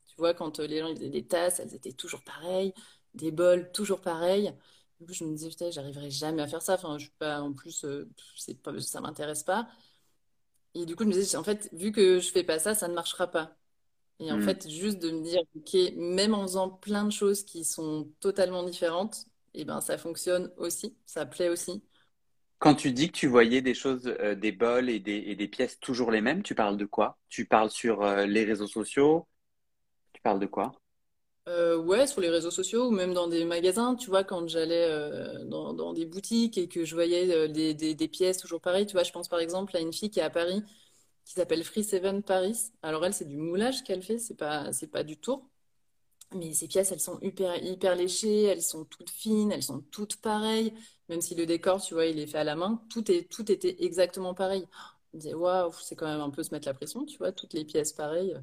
Tu 0.06 0.16
vois, 0.18 0.34
quand 0.34 0.60
euh, 0.60 0.66
les 0.66 0.80
gens 0.80 0.94
faisaient 0.94 1.08
des 1.08 1.26
tasses, 1.26 1.60
elles 1.60 1.74
étaient 1.74 1.92
toujours 1.92 2.22
pareilles, 2.22 2.74
des 3.14 3.30
bols, 3.30 3.70
toujours 3.72 4.00
pareils. 4.00 4.52
Du 5.00 5.06
coup, 5.06 5.12
je 5.14 5.24
me 5.24 5.32
disais, 5.32 5.48
putain, 5.48 5.70
j'arriverai 5.70 6.10
jamais 6.10 6.42
à 6.42 6.48
faire 6.48 6.62
ça. 6.62 6.74
Enfin, 6.74 6.98
je 6.98 7.04
suis 7.04 7.14
pas, 7.18 7.40
en 7.40 7.52
plus, 7.52 7.84
euh, 7.84 8.08
c'est 8.36 8.60
pas, 8.60 8.78
ça 8.80 9.00
m'intéresse 9.00 9.42
pas. 9.42 9.68
Et 10.74 10.86
du 10.86 10.94
coup, 10.94 11.04
je 11.04 11.08
me 11.08 11.14
disais, 11.14 11.36
en 11.36 11.44
fait, 11.44 11.68
vu 11.72 11.90
que 11.92 12.20
je 12.20 12.30
fais 12.30 12.44
pas 12.44 12.58
ça, 12.58 12.74
ça 12.74 12.88
ne 12.88 12.94
marchera 12.94 13.26
pas. 13.28 13.56
Et 14.20 14.32
en 14.32 14.38
Hmm. 14.38 14.40
fait, 14.40 14.68
juste 14.70 14.98
de 14.98 15.10
me 15.10 15.22
dire, 15.22 15.42
OK, 15.56 15.76
même 15.96 16.34
en 16.34 16.42
faisant 16.42 16.70
plein 16.70 17.04
de 17.04 17.10
choses 17.12 17.44
qui 17.44 17.64
sont 17.64 18.10
totalement 18.20 18.62
différentes, 18.64 19.26
et 19.54 19.64
ben, 19.64 19.80
ça 19.80 19.98
fonctionne 19.98 20.52
aussi, 20.58 20.96
ça 21.06 21.26
plaît 21.26 21.48
aussi. 21.50 21.82
Quand 22.58 22.74
tu 22.74 22.92
dis 22.92 23.08
que 23.10 23.16
tu 23.16 23.26
voyais 23.28 23.62
des 23.62 23.72
choses, 23.74 24.06
euh, 24.20 24.34
des 24.34 24.52
bols 24.52 24.90
et 24.90 25.00
des, 25.00 25.16
et 25.26 25.34
des 25.36 25.48
pièces 25.48 25.78
toujours 25.80 26.10
les 26.10 26.20
mêmes, 26.20 26.42
tu 26.42 26.54
parles 26.54 26.76
de 26.76 26.84
quoi? 26.86 27.18
Tu 27.28 27.46
parles 27.46 27.70
sur 27.70 28.02
euh, 28.02 28.26
les 28.26 28.44
réseaux 28.44 28.66
sociaux? 28.66 29.26
Tu 30.14 30.22
parles 30.22 30.40
de 30.40 30.46
quoi? 30.46 30.72
Euh, 31.48 31.78
ouais, 31.78 32.08
sur 32.08 32.20
les 32.20 32.28
réseaux 32.28 32.50
sociaux 32.50 32.88
ou 32.88 32.90
même 32.90 33.14
dans 33.14 33.28
des 33.28 33.44
magasins, 33.44 33.94
tu 33.94 34.08
vois, 34.10 34.24
quand 34.24 34.48
j'allais 34.48 34.84
euh, 34.90 35.44
dans, 35.44 35.72
dans 35.74 35.92
des 35.92 36.04
boutiques 36.04 36.58
et 36.58 36.66
que 36.68 36.84
je 36.84 36.92
voyais 36.96 37.48
des, 37.48 37.72
des, 37.72 37.94
des 37.94 38.08
pièces 38.08 38.38
toujours 38.38 38.60
pareilles, 38.60 38.86
tu 38.86 38.94
vois, 38.94 39.04
je 39.04 39.12
pense 39.12 39.28
par 39.28 39.38
exemple 39.38 39.76
à 39.76 39.80
une 39.80 39.92
fille 39.92 40.10
qui 40.10 40.18
est 40.18 40.22
à 40.24 40.30
Paris, 40.30 40.64
qui 41.26 41.34
s'appelle 41.34 41.64
Free 41.64 41.84
Seven 41.84 42.22
Paris. 42.22 42.72
Alors 42.82 43.04
elle, 43.04 43.14
c'est 43.14 43.26
du 43.26 43.36
moulage 43.36 43.84
qu'elle 43.84 44.02
fait, 44.02 44.18
c'est 44.18 44.36
pas, 44.36 44.72
c'est 44.72 44.86
pas 44.88 45.04
du 45.04 45.18
tour. 45.18 45.50
Mais 46.34 46.52
ces 46.54 46.68
pièces, 46.68 46.92
elles 46.92 47.00
sont 47.00 47.20
hyper, 47.20 47.62
hyper 47.64 47.94
léchées, 47.96 48.44
elles 48.44 48.62
sont 48.62 48.84
toutes 48.84 49.10
fines, 49.10 49.52
elles 49.52 49.62
sont 49.62 49.80
toutes 49.92 50.16
pareilles. 50.16 50.74
Même 51.08 51.20
si 51.20 51.34
le 51.34 51.46
décor, 51.46 51.82
tu 51.82 51.94
vois, 51.94 52.06
il 52.06 52.18
est 52.18 52.26
fait 52.26 52.38
à 52.38 52.44
la 52.44 52.56
main, 52.56 52.82
tout 52.90 53.10
est, 53.10 53.30
tout 53.30 53.50
était 53.50 53.76
exactement 53.84 54.34
pareil. 54.34 54.66
Je 55.12 55.18
me 55.18 55.22
disais, 55.22 55.34
waouh, 55.34 55.72
c'est 55.82 55.96
quand 55.96 56.06
même 56.06 56.20
un 56.20 56.30
peu 56.30 56.42
se 56.42 56.52
mettre 56.54 56.68
la 56.68 56.74
pression, 56.74 57.04
tu 57.04 57.18
vois, 57.18 57.32
toutes 57.32 57.54
les 57.54 57.64
pièces 57.64 57.92
pareilles. 57.92 58.36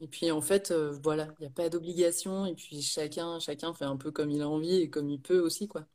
Et 0.00 0.08
puis 0.08 0.30
en 0.30 0.40
fait, 0.40 0.70
euh, 0.70 0.92
voilà, 1.02 1.28
il 1.38 1.42
n'y 1.42 1.46
a 1.46 1.50
pas 1.50 1.68
d'obligation. 1.68 2.46
Et 2.46 2.54
puis 2.54 2.82
chacun, 2.82 3.38
chacun 3.40 3.74
fait 3.74 3.84
un 3.86 3.96
peu 3.96 4.10
comme 4.10 4.30
il 4.30 4.42
a 4.42 4.48
envie 4.48 4.76
et 4.82 4.90
comme 4.90 5.10
il 5.10 5.20
peut 5.20 5.40
aussi, 5.40 5.68
quoi. 5.68 5.86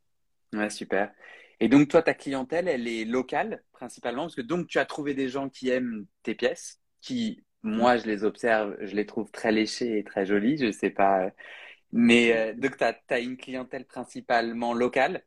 Ouais, 0.54 0.69
super. 0.69 1.13
Et 1.60 1.67
donc, 1.69 1.89
toi, 1.89 2.02
ta 2.02 2.13
clientèle, 2.13 2.67
elle 2.67 2.88
est 2.88 3.06
locale, 3.06 3.63
principalement, 3.74 4.24
parce 4.24 4.36
que 4.36 4.41
donc, 4.41 4.67
tu 4.67 4.80
as 4.80 4.86
trouvé 4.86 5.13
des 5.13 5.30
gens 5.30 5.50
qui 5.50 5.69
aiment 5.69 6.06
tes 6.24 6.36
pièces, 6.36 6.80
qui, 7.02 7.43
moi, 7.63 7.98
je 7.98 8.06
les 8.06 8.24
observe, 8.24 8.78
je 8.82 8.95
les 8.95 9.06
trouve 9.06 9.32
très 9.32 9.52
léchées 9.52 10.00
et 10.00 10.04
très 10.04 10.26
jolies, 10.26 10.58
je 10.58 10.72
sais 10.72 10.89
pas. 10.89 11.32
Mais 11.91 12.34
euh, 12.38 12.54
donc, 12.56 12.78
tu 12.78 12.84
as, 12.84 13.19
une 13.19 13.38
clientèle 13.38 13.86
principalement 13.86 14.74
locale? 14.74 15.24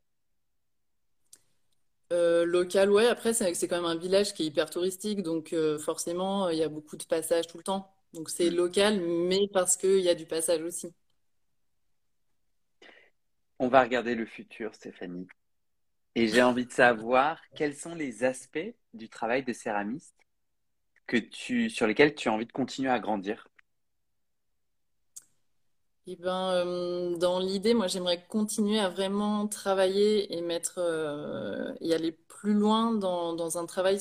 Euh, 2.13 2.45
local, 2.45 2.91
ouais, 2.91 3.07
après, 3.07 3.33
c'est 3.35 3.69
quand 3.69 3.77
même 3.77 3.87
un 3.87 3.97
village 3.97 4.35
qui 4.35 4.43
est 4.45 4.47
hyper 4.47 4.69
touristique, 4.71 5.23
donc 5.23 5.53
euh, 5.53 5.79
forcément, 5.79 6.49
il 6.51 6.59
y 6.59 6.63
a 6.63 6.69
beaucoup 6.69 6.97
de 6.97 7.05
passages 7.05 7.47
tout 7.47 7.59
le 7.59 7.65
temps. 7.65 7.91
Donc 8.13 8.29
c'est 8.31 8.51
Hmm. 8.51 8.57
local, 8.57 9.01
mais 9.01 9.49
parce 9.53 9.77
qu'il 9.77 10.01
y 10.01 10.09
a 10.09 10.15
du 10.15 10.27
passage 10.27 10.61
aussi. 10.63 10.93
On 13.59 13.69
va 13.69 13.83
regarder 13.83 14.15
le 14.15 14.27
futur, 14.27 14.75
Stéphanie. 14.75 15.27
Et 16.15 16.29
j'ai 16.29 16.43
envie 16.43 16.67
de 16.67 16.73
savoir 16.73 17.41
quels 17.55 17.75
sont 17.75 17.95
les 17.95 18.25
aspects 18.25 18.75
du 18.93 19.09
travail 19.09 19.45
de 19.45 19.53
céramiste 19.53 20.15
que 21.07 21.17
tu, 21.17 21.71
sur 21.71 21.87
lesquels 21.87 22.15
tu 22.15 22.29
as 22.29 22.33
envie 22.33 22.47
de 22.47 22.53
continuer 22.53 22.91
à 22.91 22.99
grandir. 22.99 23.49
Et 26.07 26.17
ben, 26.17 26.51
euh, 26.67 27.17
dans 27.17 27.39
l'idée, 27.39 27.75
moi, 27.75 27.87
j'aimerais 27.87 28.25
continuer 28.27 28.79
à 28.81 28.89
vraiment 28.89 29.47
travailler 29.47 30.37
et 30.37 30.41
mettre 30.41 30.75
euh, 30.79 31.73
et 31.81 31.95
aller 31.95 32.13
plus 32.13 32.55
loin 32.55 32.93
dans, 32.93 33.35
dans 33.35 33.57
un 33.57 33.67
travail. 33.67 33.99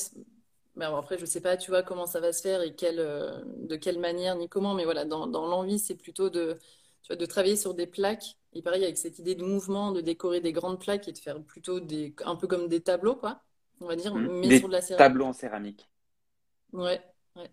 Bon, 0.76 0.96
après, 0.96 1.18
je 1.20 1.26
sais 1.26 1.42
pas, 1.42 1.58
tu 1.58 1.70
vois, 1.70 1.84
comment 1.84 2.08
ça 2.08 2.20
va 2.20 2.34
se 2.34 2.42
faire 2.42 2.62
et 2.64 2.74
quelle, 2.76 3.00
euh, 3.00 3.40
de 3.58 3.76
quelle 3.76 4.00
manière 4.00 4.36
ni 4.36 4.50
comment, 4.50 4.74
mais 4.74 4.84
voilà, 4.86 5.06
dans, 5.06 5.28
dans 5.28 5.46
l'envie, 5.48 5.78
c'est 5.78 5.96
plutôt 5.96 6.30
de, 6.32 6.58
de 7.16 7.26
travailler 7.26 7.58
sur 7.58 7.74
des 7.74 7.88
plaques. 7.88 8.38
Et 8.54 8.62
pareil, 8.62 8.84
avec 8.84 8.98
cette 8.98 9.20
idée 9.20 9.36
de 9.36 9.44
mouvement, 9.46 9.92
de 9.92 10.02
décorer 10.02 10.42
des 10.42 10.52
grandes 10.54 10.80
plaques 10.82 11.08
et 11.08 11.14
de 11.14 11.18
faire 11.18 11.42
plutôt 11.44 11.80
des, 11.80 12.16
un 12.26 12.36
peu 12.36 12.48
comme 12.48 12.68
des 12.68 12.82
tableaux, 12.82 13.16
quoi, 13.16 13.42
on 13.82 13.88
va 13.88 13.96
dire, 13.96 14.14
Hmm. 14.14 14.28
mais 14.28 14.52
sur 14.52 14.68
de 14.68 14.74
la 14.74 14.82
céramique. 14.82 15.16
tableaux 15.16 15.26
en 15.26 15.34
céramique. 15.34 15.90
Ouais. 16.74 17.02
ouais. 17.36 17.52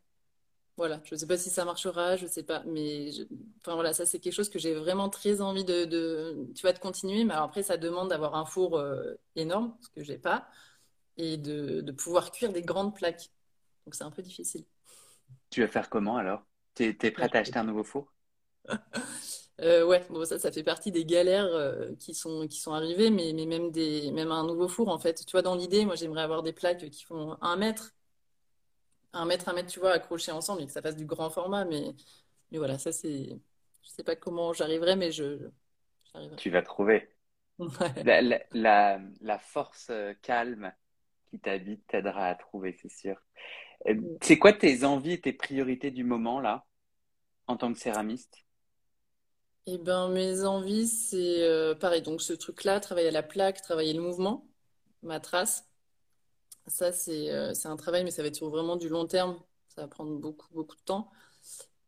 Voilà, 0.76 1.00
je 1.04 1.16
sais 1.16 1.26
pas 1.26 1.38
si 1.38 1.50
ça 1.50 1.64
marchera, 1.64 2.16
je 2.16 2.26
sais 2.26 2.44
pas, 2.44 2.62
mais 2.66 3.12
je- 3.12 3.24
enfin 3.62 3.74
voilà, 3.74 3.94
ça 3.94 4.06
c'est 4.06 4.20
quelque 4.20 4.34
chose 4.34 4.50
que 4.50 4.58
j'ai 4.60 4.74
vraiment 4.74 5.10
très 5.10 5.40
envie 5.42 5.64
de, 5.64 5.84
de- 5.86 6.48
tu 6.54 6.62
vois, 6.62 6.72
de 6.72 6.78
continuer, 6.80 7.24
mais 7.24 7.34
alors 7.34 7.46
après 7.46 7.62
ça 7.64 7.76
demande 7.78 8.10
d'avoir 8.10 8.34
un 8.36 8.46
four 8.46 8.78
euh, 8.78 9.14
énorme, 9.36 9.76
ce 9.82 9.90
que 9.90 10.04
j'ai 10.04 10.18
pas, 10.18 10.48
et 11.18 11.36
de, 11.38 11.82
de 11.82 11.92
pouvoir 11.92 12.32
cuire 12.32 12.52
des 12.52 12.62
grandes 12.62 12.94
plaques. 12.96 13.30
Donc 13.86 13.94
c'est 13.96 14.04
un 14.04 14.10
peu 14.12 14.22
difficile. 14.22 14.64
Tu 15.50 15.60
vas 15.60 15.68
faire 15.68 15.90
comment 15.90 16.16
alors? 16.16 16.46
T'es, 16.72 16.94
t'es 16.94 17.10
Ouais, 17.16 17.28
prête 17.28 17.34
à 17.34 17.40
acheter 17.40 17.58
un 17.58 17.64
nouveau 17.64 17.84
four? 17.84 18.14
Euh, 19.60 19.84
ouais, 19.84 20.06
bon 20.08 20.24
ça, 20.24 20.38
ça 20.38 20.52
fait 20.52 20.62
partie 20.62 20.92
des 20.92 21.04
galères 21.04 21.46
euh, 21.46 21.92
qui 21.98 22.14
sont, 22.14 22.46
qui 22.46 22.60
sont 22.60 22.72
arrivées, 22.74 23.10
mais, 23.10 23.32
mais 23.32 23.44
même 23.44 23.72
des, 23.72 24.12
même 24.12 24.30
un 24.30 24.44
nouveau 24.46 24.68
four 24.68 24.88
en 24.88 24.98
fait. 25.00 25.24
Tu 25.26 25.32
vois, 25.32 25.42
dans 25.42 25.56
l'idée, 25.56 25.84
moi 25.84 25.96
j'aimerais 25.96 26.22
avoir 26.22 26.42
des 26.44 26.52
plaques 26.52 26.88
qui 26.90 27.04
font 27.04 27.36
un 27.42 27.56
mètre, 27.56 27.92
un 29.12 29.24
mètre, 29.26 29.48
un 29.48 29.52
mètre, 29.54 29.70
tu 29.70 29.80
vois, 29.80 29.92
accrochés 29.92 30.32
ensemble 30.32 30.62
et 30.62 30.66
que 30.66 30.72
ça 30.72 30.82
fasse 30.82 30.96
du 30.96 31.06
grand 31.06 31.30
format, 31.30 31.64
mais, 31.64 31.94
mais 32.50 32.58
voilà, 32.58 32.78
ça 32.78 32.92
c'est, 32.92 33.38
je 33.82 33.88
sais 33.90 34.04
pas 34.04 34.16
comment 34.16 34.52
j'arriverai, 34.52 34.96
mais 34.96 35.12
je. 35.12 35.48
Tu 36.36 36.50
vas 36.50 36.62
trouver. 36.62 37.08
Ouais. 37.80 38.04
La, 38.04 38.22
la, 38.22 38.40
la, 38.52 39.00
la 39.20 39.38
force 39.38 39.88
euh, 39.90 40.14
calme 40.22 40.72
qui 41.30 41.40
t'habite 41.40 41.86
t'aidera 41.88 42.28
à 42.28 42.34
trouver, 42.36 42.74
c'est 42.80 42.90
sûr. 42.90 43.16
Euh, 43.88 43.96
C'est 44.22 44.38
quoi 44.38 44.52
tes 44.54 44.84
envies 44.84 45.12
et 45.14 45.20
tes 45.22 45.32
priorités 45.34 45.90
du 45.92 46.04
moment 46.04 46.40
là, 46.40 46.66
en 47.48 47.56
tant 47.58 47.72
que 47.72 47.78
céramiste? 47.80 48.44
Eh 49.70 49.76
ben, 49.76 50.09
mes 50.09 50.44
envies, 50.44 50.87
c'est 50.88 51.42
euh, 51.42 51.74
pareil. 51.74 52.00
Donc, 52.00 52.22
ce 52.22 52.33
truc-là, 52.33 52.81
travailler 52.81 53.09
à 53.09 53.11
la 53.11 53.22
plaque, 53.22 53.61
travailler 53.61 53.92
le 53.92 54.00
mouvement, 54.00 54.46
ma 55.02 55.20
trace. 55.20 55.68
Ça, 56.66 56.90
c'est 56.92 57.31
euh, 57.31 57.52
un 57.64 57.76
travail, 57.76 58.02
mais 58.04 58.11
ça 58.11 58.22
va 58.22 58.28
être 58.28 58.42
vraiment 58.48 58.76
du 58.76 58.88
long 58.88 59.07
terme. 59.07 59.38
Ça 59.68 59.83
va 59.83 59.88
prendre 59.88 60.18
beaucoup, 60.18 60.48
beaucoup 60.54 60.76
de 60.76 60.81
temps. 60.83 61.11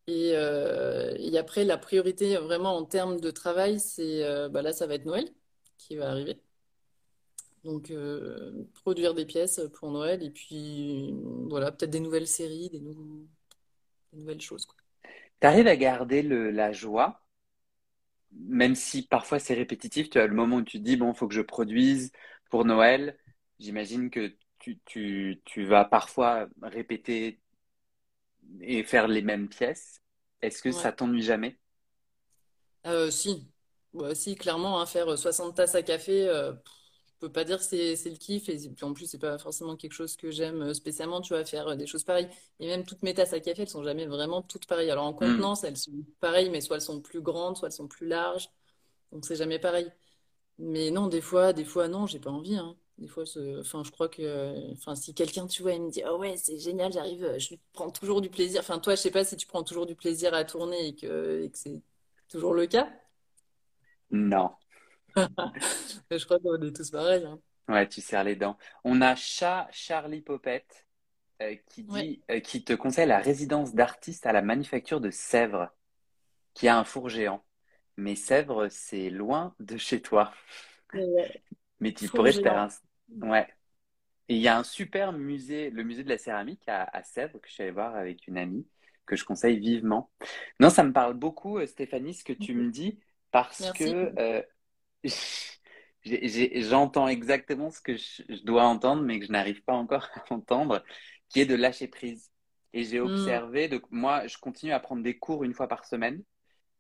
Et, 0.07 0.33
euh, 0.35 1.17
après, 1.39 1.65
la 1.65 1.79
priorité, 1.79 2.37
vraiment, 2.37 2.77
en 2.77 2.85
termes 2.85 3.19
de 3.19 3.31
travail, 3.31 3.81
c'est 3.81 4.23
bah 4.51 4.63
là, 4.63 4.73
ça 4.75 4.87
va 4.87 4.95
être 4.97 5.07
Noël, 5.07 5.29
qui 5.79 5.97
va 5.97 6.11
arriver. 6.11 6.39
Donc, 7.65 7.93
produire 8.75 9.15
des 9.15 9.25
pièces 9.27 9.61
pour 9.75 9.91
Noël 9.91 10.23
et 10.23 10.31
puis 10.31 11.15
voilà, 11.49 11.73
peut-être 11.73 11.91
des 11.91 12.01
nouvelles 12.01 12.27
séries, 12.27 12.69
des, 12.71 12.83
nouvelles 14.13 14.41
choses. 14.43 14.67
Tu 15.41 15.47
arrives 15.47 15.69
à 15.69 15.77
garder 15.77 16.23
la 16.23 16.73
joie, 16.73 17.23
même 18.33 18.75
si 18.75 19.07
parfois 19.07 19.39
c'est 19.39 19.55
répétitif. 19.55 20.11
Tu 20.11 20.19
as 20.19 20.27
le 20.27 20.35
moment 20.35 20.57
où 20.57 20.63
tu 20.63 20.79
te 20.79 20.85
dis, 20.85 20.97
bon, 20.97 21.13
il 21.13 21.17
faut 21.17 21.29
que 21.29 21.35
je 21.35 21.41
produise 21.41 22.13
pour 22.51 22.65
Noël. 22.65 23.19
J'imagine 23.59 24.11
que 24.11 24.35
tu, 24.59 25.41
vas 25.65 25.85
parfois 25.85 26.49
répéter 26.63 27.41
et 28.61 28.83
faire 28.83 29.09
les 29.09 29.23
mêmes 29.23 29.49
pièces. 29.49 30.01
Est-ce 30.43 30.63
que 30.63 30.73
ça 30.73 30.93
t'ennuie 30.93 31.23
jamais? 31.23 31.59
Euh, 32.87 33.11
Si, 33.11 33.49
si, 34.15 34.37
clairement, 34.37 34.81
hein, 34.81 34.87
faire 34.87 35.17
60 35.17 35.57
tasses 35.57 35.75
à 35.75 35.83
café, 35.83 36.29
euh, 36.29 36.53
peux 37.21 37.31
pas 37.31 37.45
dire 37.45 37.59
que 37.59 37.65
c'est 37.65 38.11
le 38.11 38.17
kiff. 38.17 38.49
Et 38.49 38.57
puis 38.71 38.85
en 38.85 38.93
plus, 38.93 39.07
c'est 39.07 39.19
pas 39.19 39.39
forcément 39.39 39.77
quelque 39.77 39.93
chose 39.93 40.17
que 40.17 40.31
j'aime 40.31 40.63
euh, 40.63 40.75
spécialement, 40.75 41.21
tu 41.21 41.35
vois, 41.35 41.45
faire 41.45 41.69
euh, 41.69 41.77
des 41.77 41.87
choses 41.87 42.05
pareilles. 42.05 42.29
Et 42.59 42.67
même 42.67 42.85
toutes 42.85 43.03
mes 43.03 43.15
tasses 43.15 43.33
à 43.33 43.41
café, 43.41 43.63
elles 43.63 43.69
sont 43.69 43.85
jamais 43.85 44.07
vraiment 44.07 44.43
toutes 44.43 44.67
pareilles. 44.67 44.91
Alors 44.91 45.05
en 45.05 45.13
hmm. 45.13 45.17
contenance, 45.17 45.65
elles 45.65 45.77
sont 45.77 45.93
pareilles, 46.21 46.51
mais 46.51 46.61
soit 46.61 46.77
elles 46.77 46.83
sont 46.83 47.01
plus 47.01 47.21
grandes, 47.21 47.57
soit 47.57 47.69
elles 47.69 47.73
sont 47.73 47.89
plus 47.89 48.09
larges. 48.09 48.51
Donc 49.13 49.25
c'est 49.27 49.37
jamais 49.37 49.59
pareil. 49.59 49.91
Mais 50.59 50.91
non, 50.91 51.09
des 51.09 51.21
fois, 51.21 51.53
des 51.53 51.65
fois, 51.65 51.89
non, 51.89 52.07
j'ai 52.07 52.19
pas 52.19 52.31
envie. 52.31 52.57
Hein. 52.57 52.77
Des 52.99 53.09
fois, 53.09 53.25
enfin, 53.61 53.83
je 53.85 53.91
crois 53.91 54.09
que, 54.09 54.73
enfin, 54.73 54.95
si 54.95 55.15
quelqu'un, 55.15 55.47
tu 55.47 55.63
vois, 55.63 55.73
il 55.73 55.83
me 55.83 55.91
dit, 55.91 56.03
oh 56.07 56.19
ouais, 56.19 56.37
c'est 56.37 56.59
génial, 56.59 56.93
j'arrive, 56.93 57.39
je 57.39 57.55
prends 57.73 57.91
toujours 57.91 58.21
du 58.21 58.29
plaisir. 58.29 58.61
Enfin, 58.61 58.79
toi, 58.79 58.95
je 58.95 59.01
sais 59.01 59.11
pas 59.11 59.25
si 59.25 59.37
tu 59.37 59.47
prends 59.47 59.63
toujours 59.63 59.87
du 59.87 59.95
plaisir 59.95 60.35
à 60.35 60.45
tourner 60.45 60.89
et 60.89 60.95
que, 60.95 61.43
et 61.45 61.51
que 61.51 61.59
c'est 61.59 61.81
toujours 62.29 62.55
le 62.55 62.67
cas. 62.67 62.91
Non. 64.11 64.51
Je 66.11 66.25
crois 66.25 66.39
qu'on 66.39 66.61
est 66.63 66.75
tous 66.75 66.91
pareils. 66.91 67.25
Hein. 67.25 67.41
Ouais, 67.69 67.89
tu 67.89 68.01
serres 68.01 68.25
les 68.25 68.37
dents. 68.37 68.59
On 68.85 69.01
a 69.01 69.15
Chat 69.15 69.69
Charlie 69.71 70.23
Popette 70.23 70.87
euh, 71.43 71.55
qui 71.67 71.85
dit, 71.85 72.23
euh, 72.31 72.41
qui 72.41 72.65
te 72.65 72.73
conseille 72.73 73.07
la 73.07 73.21
résidence 73.21 73.75
d'artiste 73.75 74.27
à 74.27 74.33
la 74.33 74.43
manufacture 74.43 75.01
de 75.01 75.11
Sèvres, 75.11 75.71
qui 76.55 76.69
a 76.69 76.77
un 76.77 76.85
four 76.85 77.09
géant. 77.09 77.45
Mais 77.97 78.15
Sèvres, 78.15 78.69
c'est 78.69 79.09
loin 79.09 79.55
de 79.61 79.77
chez 79.77 80.03
toi. 80.03 80.33
Mais 81.81 81.93
tu 81.93 82.09
pourrais 82.09 82.33
te 82.33 82.43
faire 82.43 82.59
un, 82.59 82.69
Ouais. 83.23 83.47
Et 84.29 84.37
il 84.37 84.41
y 84.41 84.49
a 84.49 84.59
un 84.59 84.63
super 84.63 85.13
musée, 85.13 85.71
le 85.71 85.83
musée 85.83 86.05
de 86.05 86.09
la 86.09 86.19
céramique 86.19 86.63
à, 86.69 87.03
Sèvres, 87.03 87.41
que 87.41 87.49
je 87.49 87.55
suis 87.55 87.63
allé 87.63 87.73
voir 87.73 87.97
avec 87.97 88.27
une 88.29 88.39
amie, 88.39 88.67
que 89.07 89.17
je 89.17 89.25
conseille 89.25 89.59
vivement. 89.59 90.11
Non, 90.61 90.71
ça 90.71 90.85
me 90.85 90.93
parle 90.93 91.15
beaucoup, 91.15 91.59
euh, 91.59 91.67
Stéphanie, 91.67 92.15
ce 92.15 92.23
que 92.23 92.33
tu 92.33 92.55
me 92.55 92.71
dis, 92.71 93.01
parce 93.33 93.73
que 93.73 94.13
euh, 94.19 94.43
j'entends 96.05 97.09
exactement 97.09 97.71
ce 97.71 97.81
que 97.81 97.97
je, 97.97 98.45
dois 98.45 98.65
entendre, 98.65 99.03
mais 99.03 99.19
que 99.19 99.27
je 99.27 99.33
n'arrive 99.33 99.63
pas 99.63 99.75
encore 99.75 100.09
à 100.15 100.33
entendre, 100.33 100.83
qui 101.29 101.41
est 101.41 101.47
de 101.47 101.55
lâcher 101.55 101.89
prise. 101.89 102.31
Et 102.73 102.85
j'ai 102.85 103.01
hmm. 103.01 103.07
observé, 103.07 103.69
donc 103.69 103.83
moi, 103.91 104.27
je 104.27 104.39
continue 104.39 104.73
à 104.73 104.81
prendre 104.81 105.03
des 105.03 105.19
cours 105.19 105.45
une 105.45 105.55
fois 105.55 105.69
par 105.69 105.85
semaine. 105.85 106.23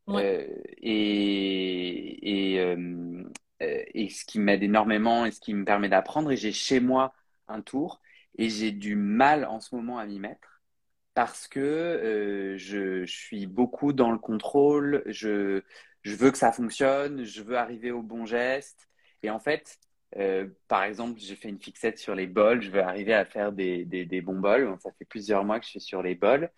Euh, 0.08 0.48
et, 0.78 2.54
et, 2.54 2.60
euh, 2.60 3.22
et 3.60 4.08
ce 4.08 4.24
qui 4.24 4.40
m'aide 4.40 4.62
énormément 4.62 5.24
et 5.24 5.30
ce 5.30 5.40
qui 5.40 5.54
me 5.54 5.64
permet 5.64 5.88
d'apprendre. 5.88 6.32
Et 6.32 6.36
j'ai 6.36 6.52
chez 6.52 6.80
moi 6.80 7.12
un 7.48 7.60
tour 7.60 8.00
et 8.36 8.48
j'ai 8.48 8.72
du 8.72 8.96
mal 8.96 9.44
en 9.44 9.60
ce 9.60 9.74
moment 9.74 9.98
à 9.98 10.06
m'y 10.06 10.18
mettre 10.18 10.62
parce 11.14 11.48
que 11.48 11.60
euh, 11.60 12.56
je, 12.56 13.04
je, 13.04 13.12
suis 13.12 13.46
beaucoup 13.46 13.92
dans 13.92 14.10
le 14.10 14.18
contrôle, 14.18 15.02
je, 15.06 15.62
je, 16.02 16.14
veux 16.16 16.30
que 16.30 16.38
ça 16.38 16.52
fonctionne, 16.52 17.24
je 17.24 17.42
veux 17.42 17.56
arriver 17.56 17.90
au 17.90 18.02
bon 18.02 18.26
geste. 18.26 18.88
Et 19.22 19.30
en 19.30 19.38
fait, 19.38 19.78
euh, 20.16 20.48
par 20.68 20.84
exemple, 20.84 21.20
j'ai 21.20 21.36
fait 21.36 21.48
une 21.48 21.60
fixette 21.60 21.98
sur 21.98 22.14
les 22.14 22.26
bols, 22.26 22.62
je 22.62 22.70
veux 22.70 22.82
arriver 22.82 23.14
à 23.14 23.24
faire 23.24 23.52
des, 23.52 23.84
des, 23.84 24.04
des 24.04 24.20
bons 24.20 24.38
bols. 24.38 24.76
ça 24.80 24.90
fait 24.98 25.04
plusieurs 25.04 25.44
mois 25.44 25.60
que 25.60 25.66
je 25.66 25.70
suis 25.70 25.80
sur 25.80 26.02
les 26.02 26.14
bols. 26.14 26.50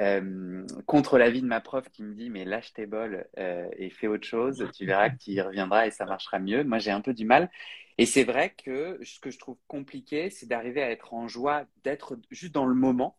Euh, 0.00 0.66
contre 0.86 1.18
l'avis 1.18 1.40
de 1.40 1.46
ma 1.46 1.60
prof 1.60 1.88
qui 1.88 2.02
me 2.02 2.14
dit 2.14 2.28
mais 2.28 2.44
lâche 2.44 2.72
tes 2.72 2.84
bols 2.84 3.28
euh, 3.38 3.68
et 3.76 3.90
fais 3.90 4.08
autre 4.08 4.26
chose, 4.26 4.68
tu 4.74 4.86
verras 4.86 5.08
que 5.10 5.18
tu 5.18 5.30
y 5.30 5.40
reviendras 5.40 5.86
et 5.86 5.90
ça 5.90 6.04
marchera 6.04 6.38
mieux. 6.38 6.64
Moi 6.64 6.78
j'ai 6.78 6.90
un 6.90 7.00
peu 7.00 7.14
du 7.14 7.24
mal. 7.24 7.50
Et 7.98 8.06
c'est 8.06 8.24
vrai 8.24 8.50
que 8.50 8.98
ce 9.04 9.20
que 9.20 9.30
je 9.30 9.38
trouve 9.38 9.56
compliqué, 9.68 10.30
c'est 10.30 10.46
d'arriver 10.46 10.82
à 10.82 10.90
être 10.90 11.14
en 11.14 11.28
joie, 11.28 11.64
d'être 11.84 12.18
juste 12.30 12.52
dans 12.52 12.66
le 12.66 12.74
moment. 12.74 13.16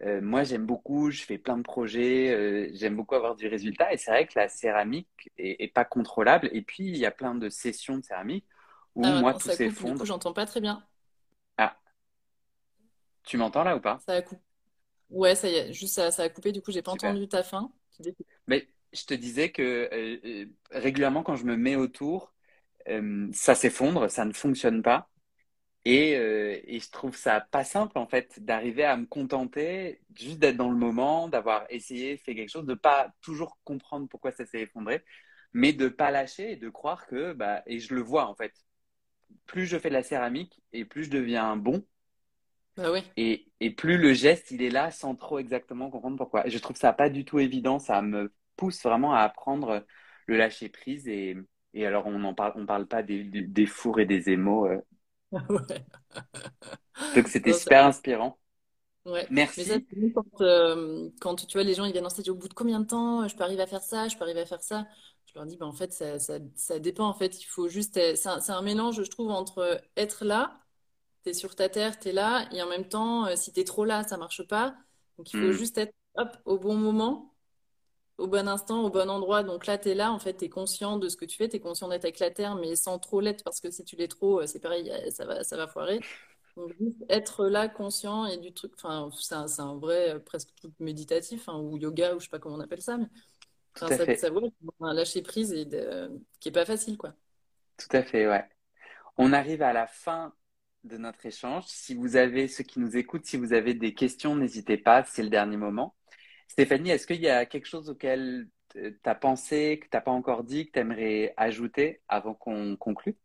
Euh, 0.00 0.20
moi 0.20 0.42
j'aime 0.42 0.66
beaucoup, 0.66 1.10
je 1.10 1.22
fais 1.22 1.38
plein 1.38 1.56
de 1.56 1.62
projets, 1.62 2.70
j'aime 2.74 2.96
beaucoup 2.96 3.14
avoir 3.14 3.36
du 3.36 3.46
résultat 3.46 3.92
et 3.92 3.98
c'est 3.98 4.10
vrai 4.10 4.26
que 4.26 4.32
la 4.36 4.48
céramique 4.48 5.30
est, 5.38 5.72
pas 5.72 5.84
contrôlable. 5.84 6.48
Et 6.52 6.62
puis 6.62 6.88
il 6.88 6.96
y 6.96 7.06
a 7.06 7.10
plein 7.10 7.34
de 7.34 7.48
sessions 7.48 7.98
de 7.98 8.04
céramique 8.04 8.46
où 8.94 9.04
ah, 9.04 9.20
moi 9.20 9.34
tout 9.34 9.50
s'effondre. 9.50 10.04
J'entends 10.04 10.32
pas 10.32 10.46
très 10.46 10.60
bien. 10.60 10.84
Ah, 11.56 11.76
tu 13.22 13.36
m'entends 13.36 13.62
là 13.64 13.76
ou 13.76 13.80
pas? 13.80 14.00
Ça 14.06 14.14
a 14.14 14.22
coupé. 14.22 14.40
Ouais, 15.10 15.34
ça 15.34 15.48
y 15.48 15.54
est, 15.54 15.72
juste 15.72 15.94
ça, 15.94 16.10
ça 16.10 16.22
a 16.22 16.28
coupé, 16.28 16.52
du 16.52 16.62
coup, 16.62 16.72
j'ai 16.72 16.82
pas 16.82 16.92
entendu 16.92 17.28
ta 17.28 17.42
fin. 17.42 17.70
Mais 18.46 18.66
je 18.92 19.04
te 19.04 19.14
disais 19.14 19.50
que 19.50 19.62
euh, 19.92 20.20
euh, 20.24 20.46
régulièrement, 20.70 21.22
quand 21.22 21.36
je 21.36 21.44
me 21.44 21.56
mets 21.56 21.76
autour, 21.76 22.32
euh, 22.88 23.28
ça 23.32 23.54
s'effondre, 23.54 24.10
ça 24.10 24.24
ne 24.24 24.32
fonctionne 24.32 24.82
pas. 24.82 25.10
Et, 25.84 26.12
et, 26.12 26.78
je 26.78 26.90
trouve 26.90 27.16
ça 27.16 27.40
pas 27.40 27.64
simple, 27.64 27.98
en 27.98 28.06
fait, 28.06 28.38
d'arriver 28.44 28.84
à 28.84 28.96
me 28.96 29.06
contenter 29.06 30.00
juste 30.14 30.38
d'être 30.38 30.56
dans 30.56 30.70
le 30.70 30.76
moment, 30.76 31.28
d'avoir 31.28 31.66
essayé, 31.70 32.16
fait 32.16 32.36
quelque 32.36 32.50
chose, 32.50 32.66
de 32.66 32.74
pas 32.74 33.12
toujours 33.20 33.58
comprendre 33.64 34.06
pourquoi 34.08 34.30
ça 34.30 34.46
s'est 34.46 34.60
effondré, 34.60 35.04
mais 35.52 35.72
de 35.72 35.88
pas 35.88 36.12
lâcher 36.12 36.52
et 36.52 36.56
de 36.56 36.68
croire 36.68 37.06
que, 37.08 37.32
bah, 37.32 37.62
et 37.66 37.80
je 37.80 37.94
le 37.94 38.00
vois, 38.00 38.26
en 38.28 38.34
fait, 38.36 38.52
plus 39.46 39.66
je 39.66 39.78
fais 39.78 39.88
de 39.88 39.94
la 39.94 40.04
céramique 40.04 40.62
et 40.72 40.84
plus 40.84 41.04
je 41.04 41.10
deviens 41.10 41.56
bon, 41.56 41.84
bah 42.76 42.90
et, 43.16 43.52
et, 43.60 43.70
plus 43.70 43.98
le 43.98 44.14
geste, 44.14 44.50
il 44.50 44.62
est 44.62 44.70
là 44.70 44.90
sans 44.90 45.14
trop 45.14 45.38
exactement 45.38 45.90
comprendre 45.90 46.16
pourquoi. 46.16 46.48
Je 46.48 46.58
trouve 46.58 46.76
ça 46.76 46.92
pas 46.92 47.10
du 47.10 47.24
tout 47.24 47.38
évident. 47.38 47.78
Ça 47.78 48.00
me 48.00 48.32
pousse 48.56 48.82
vraiment 48.82 49.12
à 49.12 49.20
apprendre 49.20 49.84
le 50.26 50.36
lâcher 50.38 50.70
prise. 50.70 51.06
Et, 51.06 51.36
et 51.74 51.86
alors, 51.86 52.06
on 52.06 52.18
ne 52.18 52.32
parle, 52.32 52.52
on 52.56 52.64
parle 52.64 52.86
pas 52.86 53.02
des, 53.02 53.24
des, 53.24 53.66
fours 53.66 54.00
et 54.00 54.06
des 54.06 54.30
émaux. 54.30 54.66
Euh. 54.66 54.80
Donc, 57.14 57.28
c'était 57.28 57.52
super 57.52 57.86
inspirant. 57.86 58.38
Ouais. 59.04 59.26
Merci. 59.30 59.68
Mais 59.96 60.12
quand, 60.12 60.40
euh, 60.40 61.08
quand, 61.20 61.34
tu 61.34 61.58
vois 61.58 61.64
les 61.64 61.74
gens 61.74 61.84
ils 61.84 61.92
viennent 61.92 62.06
en 62.06 62.10
stage 62.10 62.28
au 62.28 62.36
bout 62.36 62.48
de 62.48 62.54
combien 62.54 62.78
de 62.78 62.86
temps 62.86 63.26
je 63.26 63.34
peux 63.34 63.42
arriver 63.42 63.62
à 63.62 63.66
faire 63.66 63.82
ça, 63.82 64.06
je 64.06 64.16
peux 64.16 64.22
arriver 64.22 64.42
à 64.42 64.46
faire 64.46 64.62
ça? 64.62 64.86
Je 65.26 65.34
leur 65.34 65.46
dis 65.46 65.56
ben, 65.56 65.66
en 65.66 65.72
fait 65.72 65.92
ça, 65.92 66.20
ça, 66.20 66.38
ça, 66.54 66.78
dépend 66.78 67.06
en 67.06 67.14
fait 67.14 67.40
il 67.40 67.46
faut 67.46 67.66
juste 67.66 67.94
c'est 67.94 68.28
un, 68.28 68.38
un, 68.46 68.62
mélange 68.62 69.02
je 69.02 69.10
trouve 69.10 69.30
entre 69.30 69.82
être 69.96 70.24
là 70.24 70.62
tu 71.22 71.30
es 71.30 71.34
sur 71.34 71.54
ta 71.54 71.68
terre, 71.68 71.98
tu 71.98 72.08
es 72.08 72.12
là, 72.12 72.48
et 72.52 72.62
en 72.62 72.68
même 72.68 72.88
temps, 72.88 73.26
euh, 73.26 73.36
si 73.36 73.52
tu 73.52 73.60
es 73.60 73.64
trop 73.64 73.84
là, 73.84 74.02
ça 74.04 74.16
marche 74.16 74.46
pas. 74.46 74.74
Donc 75.18 75.32
il 75.32 75.40
faut 75.40 75.48
hmm. 75.48 75.52
juste 75.52 75.78
être 75.78 75.94
hop, 76.16 76.36
au 76.44 76.58
bon 76.58 76.74
moment, 76.76 77.31
au 78.18 78.26
bon 78.26 78.48
instant, 78.48 78.82
au 78.84 78.90
bon 78.90 79.10
endroit. 79.10 79.42
Donc 79.42 79.66
là, 79.66 79.78
tu 79.78 79.90
es 79.90 79.94
là, 79.94 80.12
en 80.12 80.18
fait, 80.18 80.36
tu 80.36 80.44
es 80.44 80.48
conscient 80.48 80.96
de 80.96 81.08
ce 81.08 81.16
que 81.16 81.24
tu 81.24 81.36
fais, 81.36 81.48
tu 81.48 81.56
es 81.56 81.60
conscient 81.60 81.88
d'être 81.88 82.04
avec 82.04 82.18
la 82.18 82.30
terre, 82.30 82.56
mais 82.56 82.76
sans 82.76 82.98
trop 82.98 83.20
l'être, 83.20 83.44
parce 83.44 83.60
que 83.60 83.70
si 83.70 83.84
tu 83.84 83.96
l'es 83.96 84.08
trop, 84.08 84.40
euh, 84.40 84.46
c'est 84.46 84.60
pareil, 84.60 84.90
euh, 84.90 85.10
ça 85.10 85.24
va, 85.24 85.44
ça 85.44 85.56
va 85.56 85.66
foirer. 85.66 86.00
Donc 86.56 86.72
juste 86.78 87.02
être 87.08 87.46
là, 87.46 87.68
conscient 87.68 88.26
et 88.26 88.36
du 88.36 88.52
truc, 88.52 88.72
enfin, 88.76 89.08
c'est 89.18 89.34
un, 89.34 89.46
un, 89.58 89.78
vrai, 89.78 90.20
presque 90.20 90.50
tout 90.60 90.72
méditatif, 90.80 91.48
hein, 91.48 91.58
ou 91.58 91.78
yoga, 91.78 92.14
ou 92.14 92.20
je 92.20 92.24
sais 92.24 92.30
pas 92.30 92.38
comment 92.38 92.56
on 92.56 92.60
appelle 92.60 92.82
ça, 92.82 92.98
mais 92.98 93.08
ça, 93.74 93.88
ça 93.88 94.28
un 94.80 94.92
lâcher 94.92 95.22
prise 95.22 95.52
et 95.52 95.66
qui 96.40 96.48
est 96.48 96.52
pas 96.52 96.66
facile, 96.66 96.98
quoi. 96.98 97.14
Tout 97.78 97.96
à 97.96 98.02
fait, 98.02 98.28
ouais. 98.28 98.44
On 99.16 99.32
arrive 99.32 99.62
à 99.62 99.72
la 99.72 99.86
fin 99.86 100.34
de 100.84 100.96
notre 100.96 101.24
échange. 101.26 101.64
Si 101.66 101.94
vous 101.94 102.16
avez, 102.16 102.48
ceux 102.48 102.64
qui 102.64 102.80
nous 102.80 102.96
écoutent, 102.96 103.24
si 103.24 103.36
vous 103.36 103.52
avez 103.52 103.74
des 103.74 103.94
questions, 103.94 104.36
n'hésitez 104.36 104.76
pas, 104.76 105.04
c'est 105.04 105.22
le 105.22 105.30
dernier 105.30 105.56
moment. 105.56 105.94
Stéphanie, 106.52 106.90
est-ce 106.90 107.06
qu'il 107.06 107.22
y 107.22 107.30
a 107.30 107.46
quelque 107.46 107.64
chose 107.64 107.88
auquel 107.88 108.46
tu 108.74 109.00
as 109.04 109.14
pensé, 109.14 109.78
que 109.78 109.84
tu 109.86 109.96
n'as 109.96 110.02
pas 110.02 110.10
encore 110.10 110.44
dit, 110.44 110.66
que 110.66 110.72
tu 110.72 110.80
aimerais 110.80 111.32
ajouter 111.38 112.02
avant 112.08 112.34
qu'on 112.34 112.76
conclue? 112.76 113.16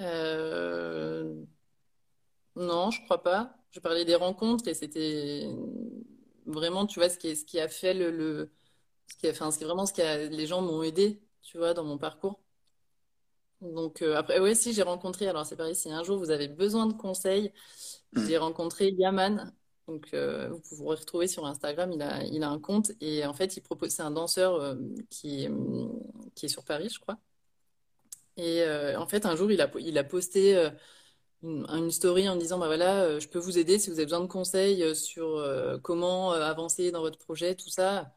Euh... 0.00 1.34
Non, 2.54 2.92
je 2.92 3.02
crois 3.02 3.20
pas. 3.24 3.56
Je 3.72 3.80
parlais 3.80 4.04
des 4.04 4.14
rencontres 4.14 4.68
et 4.68 4.74
c'était 4.74 5.48
vraiment, 6.46 6.86
tu 6.86 7.00
vois, 7.00 7.08
ce 7.08 7.18
qui, 7.18 7.34
ce 7.34 7.44
qui 7.44 7.58
a 7.58 7.66
fait 7.66 7.94
le, 7.94 8.52
ce 9.08 9.16
qui 9.16 9.26
a, 9.26 9.30
enfin, 9.32 9.50
ce 9.50 9.64
vraiment 9.64 9.86
ce 9.86 9.92
qui 9.92 10.02
a, 10.02 10.28
les 10.28 10.46
gens 10.46 10.62
m'ont 10.62 10.84
aidé, 10.84 11.20
tu 11.42 11.58
vois, 11.58 11.74
dans 11.74 11.82
mon 11.82 11.98
parcours. 11.98 12.40
Donc 13.60 14.02
euh, 14.02 14.14
après, 14.14 14.38
oui, 14.38 14.54
si 14.54 14.72
j'ai 14.72 14.82
rencontré, 14.82 15.26
alors 15.26 15.46
c'est 15.46 15.56
pareil, 15.56 15.74
si 15.74 15.90
un 15.90 16.04
jour 16.04 16.16
vous 16.16 16.30
avez 16.30 16.46
besoin 16.46 16.86
de 16.86 16.92
conseils, 16.92 17.52
hmm. 18.12 18.24
j'ai 18.24 18.38
rencontré 18.38 18.90
Yaman. 18.90 19.52
Donc 19.86 20.08
euh, 20.14 20.48
vous 20.48 20.60
pouvez 20.60 20.96
retrouver 20.96 21.28
sur 21.28 21.44
Instagram, 21.46 21.92
il 21.92 22.02
a, 22.42 22.48
un 22.48 22.58
compte 22.58 22.92
et 23.00 23.26
en 23.26 23.34
fait 23.34 23.56
il 23.56 23.60
propose, 23.60 23.90
c'est 23.90 24.02
un 24.02 24.10
danseur 24.10 24.54
euh, 24.54 24.76
qui, 25.10 25.44
est 25.44 26.48
sur 26.48 26.64
Paris, 26.64 26.88
je 26.92 26.98
crois. 26.98 27.18
Et 28.36 28.64
en 28.96 29.06
fait 29.06 29.26
un 29.26 29.36
jour 29.36 29.50
il 29.52 29.60
a, 29.60 30.04
posté 30.04 30.70
une, 31.42 31.90
story 31.90 32.28
en 32.28 32.36
disant 32.36 32.58
bah 32.58 32.66
voilà, 32.66 33.18
je 33.20 33.28
peux 33.28 33.38
vous 33.38 33.58
aider 33.58 33.78
si 33.78 33.90
vous 33.90 33.96
avez 33.96 34.06
besoin 34.06 34.20
de 34.20 34.26
conseils 34.26 34.94
sur 34.96 35.44
comment 35.82 36.32
avancer 36.32 36.90
dans 36.90 37.00
votre 37.02 37.18
projet, 37.18 37.54
tout 37.54 37.70
ça. 37.70 38.16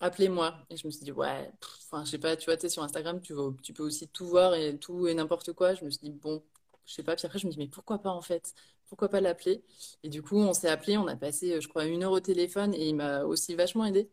appelez-moi. 0.00 0.54
Et 0.70 0.76
je 0.76 0.86
me 0.86 0.92
suis 0.92 1.04
dit, 1.04 1.12
ouais, 1.12 1.52
enfin, 1.86 2.04
je 2.04 2.10
sais 2.12 2.18
pas, 2.18 2.36
tu 2.36 2.46
vois, 2.46 2.56
tu 2.56 2.70
sur 2.70 2.82
Instagram, 2.84 3.20
tu, 3.22 3.34
tu 3.62 3.72
peux 3.72 3.84
aussi 3.84 4.08
tout 4.08 4.26
voir 4.26 4.54
et 4.54 4.78
tout 4.78 5.08
et 5.08 5.14
n'importe 5.14 5.52
quoi. 5.54 5.74
Je 5.74 5.84
me 5.84 5.90
suis 5.90 6.00
dit, 6.02 6.12
bon, 6.12 6.42
je 6.90 6.96
sais 6.96 7.02
pas. 7.04 7.14
Puis 7.16 7.26
après, 7.26 7.38
je 7.38 7.46
me 7.46 7.52
dis, 7.52 7.58
mais 7.58 7.68
pourquoi 7.68 7.98
pas 8.02 8.10
en 8.10 8.20
fait? 8.22 8.52
Pourquoi 8.88 9.08
pas 9.08 9.20
l'appeler? 9.20 9.62
Et 10.02 10.08
du 10.08 10.22
coup, 10.22 10.36
on 10.38 10.52
s'est 10.52 10.68
appelé, 10.68 10.98
on 10.98 11.06
a 11.06 11.16
passé, 11.16 11.52
euh, 11.54 11.60
je 11.60 11.68
crois, 11.68 11.84
une 11.86 12.02
heure 12.02 12.12
au 12.12 12.20
téléphone 12.20 12.74
et 12.74 12.88
il 12.88 12.96
m'a 12.96 13.22
aussi 13.24 13.54
vachement 13.54 13.84
aidé 13.86 14.10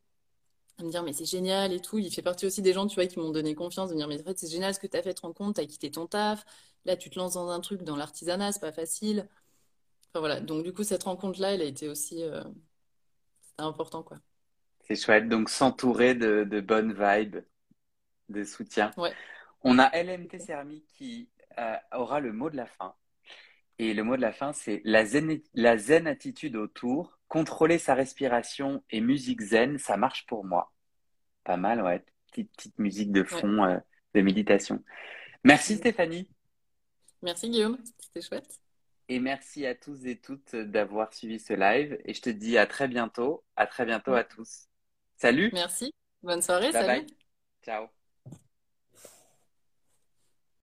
à 0.79 0.83
me 0.83 0.91
dire, 0.91 1.03
mais 1.03 1.13
c'est 1.13 1.25
génial 1.25 1.73
et 1.73 1.81
tout. 1.81 1.99
Il 1.99 2.11
fait 2.13 2.21
partie 2.21 2.45
aussi 2.45 2.61
des 2.61 2.73
gens, 2.73 2.87
tu 2.87 2.95
vois, 2.95 3.07
qui 3.07 3.19
m'ont 3.19 3.31
donné 3.31 3.55
confiance, 3.55 3.89
de 3.89 3.95
me 3.95 3.99
dire, 3.99 4.07
mais 4.07 4.21
en 4.21 4.23
fait, 4.25 4.37
c'est 4.39 4.49
génial 4.51 4.73
ce 4.75 4.79
que 4.79 4.87
tu 4.87 4.97
as 4.97 5.03
fait, 5.03 5.13
te 5.13 5.21
rends 5.21 5.33
compte, 5.33 5.55
tu 5.55 5.61
as 5.61 5.65
quitté 5.65 5.91
ton 5.91 6.07
taf. 6.07 6.45
Là, 6.85 6.97
tu 6.97 7.09
te 7.09 7.19
lances 7.19 7.33
dans 7.35 7.49
un 7.49 7.59
truc, 7.61 7.83
dans 7.83 7.95
l'artisanat, 7.95 8.51
c'est 8.53 8.61
pas 8.61 8.71
facile. 8.71 9.27
Enfin 10.09 10.19
voilà. 10.21 10.41
Donc, 10.41 10.63
du 10.63 10.73
coup, 10.73 10.83
cette 10.83 11.03
rencontre-là, 11.03 11.53
elle 11.55 11.61
a 11.61 11.65
été 11.65 11.89
aussi, 11.89 12.23
euh, 12.23 12.43
important, 13.57 14.03
quoi. 14.03 14.17
C'est 14.87 14.95
chouette. 14.95 15.27
Donc, 15.27 15.49
s'entourer 15.49 16.15
de, 16.15 16.43
de 16.43 16.61
bonnes 16.61 16.93
vibes, 16.93 17.37
de 18.29 18.43
soutien. 18.43 18.91
Ouais. 18.97 19.15
On 19.63 19.79
a 19.79 19.89
LMT 19.93 20.39
Céramique 20.39 20.87
qui 20.97 21.29
aura 21.91 22.19
le 22.19 22.33
mot 22.33 22.49
de 22.49 22.57
la 22.57 22.65
fin. 22.65 22.95
Et 23.79 23.93
le 23.93 24.03
mot 24.03 24.15
de 24.15 24.21
la 24.21 24.31
fin, 24.31 24.53
c'est 24.53 24.81
la 24.85 25.05
zen, 25.05 25.39
la 25.53 25.77
zen 25.77 26.07
attitude 26.07 26.55
autour. 26.55 27.19
Contrôler 27.27 27.77
sa 27.77 27.93
respiration 27.93 28.83
et 28.89 29.01
musique 29.01 29.41
zen, 29.41 29.77
ça 29.77 29.97
marche 29.97 30.25
pour 30.25 30.45
moi. 30.45 30.71
Pas 31.43 31.57
mal, 31.57 31.81
ouais. 31.81 32.03
Petite, 32.31 32.51
petite 32.55 32.79
musique 32.79 33.11
de 33.11 33.21
Ouais. 33.21 33.27
fond 33.27 33.63
euh, 33.65 33.77
de 34.13 34.21
méditation. 34.21 34.83
Merci. 35.43 35.75
Stéphanie. 35.77 36.29
Merci, 37.21 37.49
Guillaume. 37.49 37.77
C'était 37.99 38.21
chouette. 38.27 38.59
Et 39.09 39.19
merci 39.19 39.65
à 39.65 39.75
tous 39.75 40.05
et 40.05 40.17
toutes 40.19 40.55
d'avoir 40.55 41.13
suivi 41.13 41.39
ce 41.39 41.53
live. 41.53 41.97
Et 42.05 42.13
je 42.13 42.21
te 42.21 42.29
dis 42.29 42.57
à 42.57 42.65
très 42.67 42.87
bientôt. 42.87 43.43
À 43.55 43.67
très 43.67 43.85
bientôt 43.85 44.13
à 44.13 44.23
tous. 44.23 44.67
Salut. 45.17 45.49
Merci. 45.53 45.93
Bonne 46.23 46.41
soirée. 46.41 46.71
Bye 46.71 46.85
Salut. 46.85 47.05
bye. 47.05 47.17
Ciao. 47.63 47.96